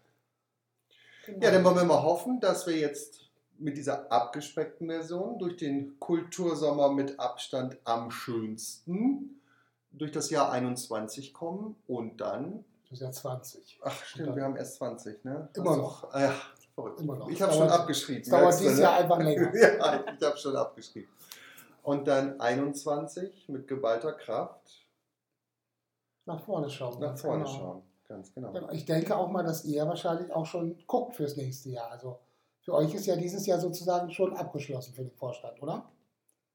Ja, 1.27 1.51
dann 1.51 1.63
wollen 1.63 1.75
wir 1.75 1.83
mal 1.83 2.01
hoffen, 2.01 2.39
dass 2.39 2.65
wir 2.65 2.75
jetzt 2.75 3.28
mit 3.59 3.77
dieser 3.77 4.11
abgespeckten 4.11 4.87
Version 4.87 5.37
durch 5.39 5.57
den 5.57 5.99
Kultursommer 5.99 6.91
mit 6.91 7.19
Abstand 7.19 7.77
am 7.83 8.09
schönsten 8.11 9.41
durch 9.91 10.11
das 10.11 10.29
Jahr 10.29 10.51
21 10.51 11.33
kommen 11.33 11.75
und 11.87 12.21
dann, 12.21 12.63
Das 12.89 12.99
ist 12.99 13.01
ja 13.01 13.11
20. 13.11 13.79
ach 13.83 14.03
stimmt, 14.03 14.35
wir 14.35 14.43
haben 14.43 14.55
erst 14.55 14.75
20, 14.75 15.23
ne? 15.25 15.49
Immer 15.55 15.75
du- 15.75 15.81
noch. 15.81 16.13
Ah 16.13 16.21
Ja, 16.21 16.33
verrückt. 16.75 17.01
Immer 17.01 17.17
noch. 17.17 17.29
Ich 17.29 17.41
habe 17.41 17.53
schon 17.53 17.67
abgeschrieben. 17.69 18.21
Es 18.21 18.29
dauert 18.29 18.59
dieses 18.59 18.77
ne? 18.77 18.83
Jahr 18.83 18.97
einfach 18.97 19.19
länger. 19.19 19.53
ja, 19.55 20.03
ich 20.19 20.25
habe 20.25 20.37
schon 20.37 20.55
abgeschrieben. 20.55 21.09
Und 21.83 22.07
dann 22.07 22.39
21 22.39 23.49
mit 23.49 23.67
geballter 23.67 24.13
Kraft 24.13 24.85
Nach 26.25 26.39
vorne 26.39 26.69
schauen. 26.69 26.99
nach 26.99 27.17
vorne 27.17 27.43
genau. 27.43 27.57
schauen. 27.57 27.81
Ganz 28.07 28.33
genau. 28.33 28.51
Genau. 28.51 28.69
Ich 28.71 28.85
denke 28.85 29.15
auch 29.15 29.29
mal, 29.29 29.43
dass 29.43 29.65
ihr 29.65 29.87
wahrscheinlich 29.87 30.31
auch 30.31 30.45
schon 30.45 30.77
guckt 30.87 31.15
fürs 31.15 31.35
nächste 31.35 31.69
Jahr. 31.69 31.89
Also 31.91 32.19
für 32.69 32.75
euch 32.75 32.93
ist 32.93 33.07
ja 33.07 33.15
dieses 33.15 33.47
Jahr 33.47 33.59
sozusagen 33.59 34.11
schon 34.11 34.35
abgeschlossen 34.35 34.93
für 34.93 35.01
den 35.01 35.11
Vorstand, 35.11 35.59
oder? 35.63 35.91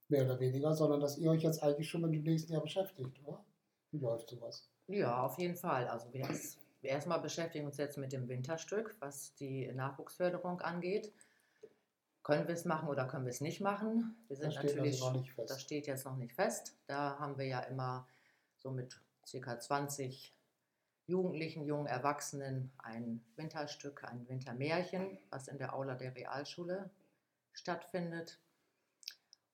Mehr 0.09 0.25
oder 0.25 0.39
weniger, 0.39 0.73
sondern 0.73 1.01
dass 1.01 1.19
ihr 1.19 1.29
euch 1.29 1.43
jetzt 1.43 1.61
eigentlich 1.61 1.89
schon 1.89 2.03
mit 2.03 2.13
dem 2.13 2.23
nächsten 2.23 2.53
Jahr 2.53 2.63
beschäftigt, 2.63 3.21
oder? 3.25 3.45
Wie 3.91 3.99
läuft 3.99 4.29
sowas? 4.31 4.69
Ja, 4.87 5.25
auf 5.25 5.39
jeden 5.39 5.57
Fall. 5.57 5.89
Also 5.89 6.13
wir, 6.13 6.29
wir 6.83 6.91
erstmal 6.91 7.19
beschäftigen 7.21 7.67
uns 7.67 7.79
jetzt 7.79 7.99
mit 7.99 8.13
dem 8.13 8.29
Winterstück, 8.29 8.95
was 9.01 9.35
die 9.35 9.67
Nachwuchsförderung 9.73 10.61
angeht. 10.61 11.13
Können 12.23 12.47
wir 12.47 12.55
es 12.55 12.65
machen 12.65 12.89
oder 12.89 13.07
können 13.07 13.25
wir 13.25 13.31
es 13.31 13.41
nicht 13.41 13.61
machen? 13.61 14.15
Wir 14.29 14.37
sind 14.37 14.47
Das 14.47 14.55
steht 14.55 14.77
natürlich, 14.77 15.03
also 15.03 15.07
noch 15.07 15.21
nicht 15.21 15.33
fest. 15.33 15.51
das 15.51 15.61
steht 15.63 15.87
jetzt 15.89 16.05
noch 16.05 16.17
nicht 16.17 16.33
fest. 16.33 16.77
Da 16.87 17.19
haben 17.19 17.37
wir 17.39 17.47
ja 17.47 17.61
immer 17.61 18.07
so 18.59 18.71
mit 18.71 19.01
ca. 19.29 19.59
20 19.59 20.33
Jugendlichen, 21.07 21.67
jungen 21.67 21.87
Erwachsenen 21.87 22.73
ein 22.79 23.23
Winterstück, 23.37 24.05
ein 24.05 24.29
Wintermärchen, 24.29 25.19
was 25.31 25.49
in 25.49 25.59
der 25.59 25.75
Aula 25.75 25.95
der 25.95 26.15
Realschule 26.15 26.91
stattfindet. 27.53 28.41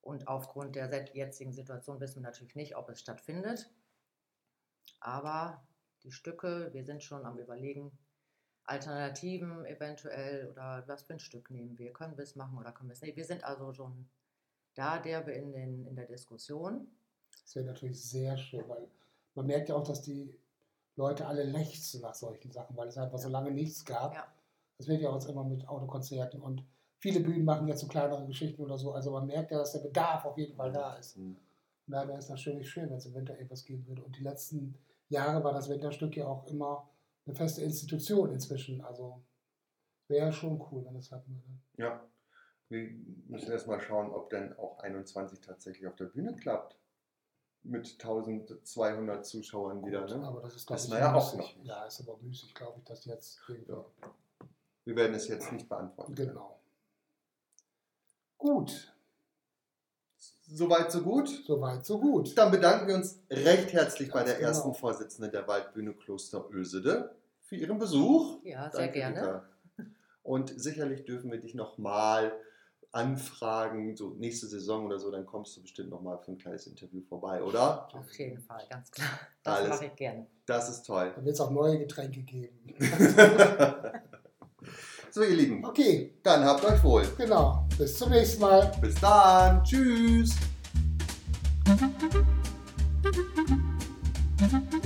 Und 0.02 0.28
aufgrund 0.28 0.76
der 0.76 0.88
jetzigen 1.14 1.52
Situation 1.52 2.00
wissen 2.00 2.22
wir 2.22 2.28
natürlich 2.30 2.54
nicht, 2.54 2.76
ob 2.76 2.88
es 2.88 3.00
stattfindet. 3.00 3.70
Aber 5.00 5.62
die 6.04 6.12
Stücke, 6.12 6.70
wir 6.72 6.84
sind 6.84 7.02
schon 7.02 7.26
am 7.26 7.38
Überlegen, 7.38 7.90
Alternativen 8.64 9.66
eventuell 9.66 10.48
oder 10.48 10.84
was 10.86 11.02
für 11.02 11.14
ein 11.14 11.18
Stück 11.18 11.50
nehmen 11.50 11.76
wir. 11.78 11.92
Können 11.92 12.16
wir 12.16 12.22
es 12.22 12.36
machen 12.36 12.56
oder 12.56 12.72
können 12.72 12.88
wir 12.88 12.94
es 12.94 13.02
nicht? 13.02 13.16
Wir 13.16 13.24
sind 13.24 13.42
also 13.42 13.72
schon 13.72 14.08
da 14.74 14.98
derbe 14.98 15.32
in, 15.32 15.52
in 15.54 15.96
der 15.96 16.06
Diskussion. 16.06 16.86
Das 17.42 17.56
wäre 17.56 17.66
natürlich 17.66 18.02
sehr 18.02 18.36
schön, 18.36 18.68
weil 18.68 18.88
man 19.34 19.46
merkt 19.46 19.68
ja 19.68 19.74
auch, 19.74 19.86
dass 19.86 20.02
die 20.02 20.38
Leute 20.96 21.26
alle 21.26 21.44
lechzen 21.44 22.00
nach 22.02 22.14
solchen 22.14 22.50
Sachen, 22.50 22.76
weil 22.76 22.88
es 22.88 22.98
einfach 22.98 23.18
so 23.18 23.28
lange 23.28 23.50
nichts 23.50 23.84
gab. 23.84 24.14
Ja. 24.14 24.26
Das 24.78 24.88
wird 24.88 25.00
ja 25.02 25.10
auch 25.10 25.14
jetzt 25.14 25.28
immer 25.28 25.44
mit 25.44 25.68
Autokonzerten 25.68 26.40
und 26.40 26.64
viele 26.98 27.20
Bühnen 27.20 27.44
machen 27.44 27.68
jetzt 27.68 27.80
so 27.80 27.88
kleinere 27.88 28.26
Geschichten 28.26 28.62
oder 28.62 28.78
so. 28.78 28.92
Also 28.92 29.10
man 29.10 29.26
merkt 29.26 29.50
ja, 29.50 29.58
dass 29.58 29.72
der 29.72 29.80
Bedarf 29.80 30.24
auf 30.24 30.38
jeden 30.38 30.54
Fall 30.54 30.72
da 30.72 30.94
ist. 30.94 31.16
Mhm. 31.16 31.36
Und 31.86 31.92
da 31.92 32.06
wäre 32.06 32.18
es 32.18 32.28
natürlich 32.28 32.70
schön, 32.70 32.88
wenn 32.88 32.98
es 32.98 33.06
im 33.06 33.14
Winter 33.14 33.38
etwas 33.38 33.64
geben 33.64 33.86
würde. 33.86 34.02
Und 34.02 34.16
die 34.16 34.22
letzten 34.22 34.76
Jahre 35.08 35.42
war 35.42 35.52
das 35.52 35.68
Winterstück 35.68 36.16
ja 36.16 36.26
auch 36.26 36.46
immer 36.46 36.88
eine 37.26 37.34
feste 37.34 37.62
Institution 37.62 38.30
inzwischen. 38.30 38.80
Also 38.82 39.22
wäre 40.08 40.32
schon 40.32 40.60
cool, 40.70 40.84
wenn 40.84 40.96
es 40.96 41.08
klappen 41.08 41.34
würde. 41.34 41.60
Ja, 41.76 42.06
wir 42.68 42.88
müssen 43.26 43.50
erst 43.50 43.66
mal 43.66 43.80
schauen, 43.80 44.10
ob 44.10 44.30
denn 44.30 44.56
auch 44.56 44.78
21 44.78 45.40
tatsächlich 45.40 45.88
auf 45.88 45.96
der 45.96 46.06
Bühne 46.06 46.36
klappt. 46.36 46.79
Mit 47.62 47.92
1200 47.92 49.24
Zuschauern 49.26 49.84
wieder. 49.84 50.02
Gut, 50.06 50.16
Ne? 50.16 50.26
Aber 50.26 50.40
das 50.40 50.54
ist, 50.56 50.70
Wissen 50.70 50.92
ich, 50.92 50.98
ja 50.98 51.14
auch 51.14 51.34
müßig. 51.34 51.56
noch. 51.58 51.64
Ja, 51.64 51.84
ist 51.84 52.00
aber 52.00 52.16
müßig, 52.22 52.54
glaube 52.54 52.78
ich, 52.78 52.84
dass 52.84 53.04
jetzt 53.04 53.38
irgendwie. 53.48 53.72
Ja. 53.72 53.84
Wir 54.86 54.96
werden 54.96 55.14
es 55.14 55.28
jetzt 55.28 55.52
nicht 55.52 55.68
beantworten. 55.68 56.14
Genau. 56.14 56.58
Gut, 58.38 58.94
Soweit, 60.52 60.90
so 60.90 61.02
gut. 61.02 61.28
soweit, 61.46 61.84
so 61.86 62.00
gut. 62.00 62.36
Dann 62.36 62.50
bedanken 62.50 62.88
wir 62.88 62.96
uns 62.96 63.20
recht 63.30 63.72
herzlich 63.72 64.10
bei 64.10 64.18
Ganz 64.20 64.30
der 64.30 64.38
genau. 64.38 64.48
ersten 64.48 64.74
Vorsitzenden 64.74 65.30
der 65.30 65.46
Waldbühne 65.46 65.94
Kloster 65.94 66.44
Ösede 66.50 67.14
für 67.42 67.54
ihren 67.56 67.78
Besuch. 67.78 68.42
Ja, 68.42 68.68
sehr 68.70 68.80
Danke, 68.80 68.92
gerne. 68.98 69.20
Rita. 69.20 69.48
Und 70.24 70.52
sicherlich 70.60 71.04
dürfen 71.04 71.30
wir 71.30 71.38
dich 71.38 71.54
nochmal 71.54 72.32
anfragen, 72.92 73.96
so 73.96 74.10
nächste 74.18 74.46
Saison 74.46 74.86
oder 74.86 74.98
so, 74.98 75.10
dann 75.10 75.24
kommst 75.26 75.56
du 75.56 75.62
bestimmt 75.62 75.90
nochmal 75.90 76.18
für 76.18 76.32
ein 76.32 76.38
kleines 76.38 76.66
Interview 76.66 77.00
vorbei, 77.02 77.42
oder? 77.42 77.88
Auf 77.94 78.12
jeden 78.18 78.38
Fall, 78.38 78.64
ganz 78.68 78.90
klar. 78.90 79.08
Das 79.42 79.56
Alles. 79.56 79.68
mache 79.68 79.84
ich 79.86 79.96
gerne. 79.96 80.26
Das 80.46 80.68
ist 80.68 80.82
toll. 80.82 81.12
Da 81.14 81.24
wird 81.24 81.34
es 81.34 81.40
auch 81.40 81.50
neue 81.50 81.78
Getränke 81.78 82.20
geben. 82.20 82.58
so, 85.10 85.22
ihr 85.22 85.36
Lieben, 85.36 85.64
Okay, 85.64 86.14
dann 86.22 86.44
habt 86.44 86.64
euch 86.64 86.82
wohl. 86.82 87.06
genau. 87.16 87.66
Bis 87.78 87.96
zum 87.96 88.10
nächsten 88.10 88.40
Mal. 88.42 88.72
Bis 88.80 88.96
dann. 88.96 89.62
Tschüss. 89.64 90.34
Thank 94.40 94.72
you. 94.74 94.79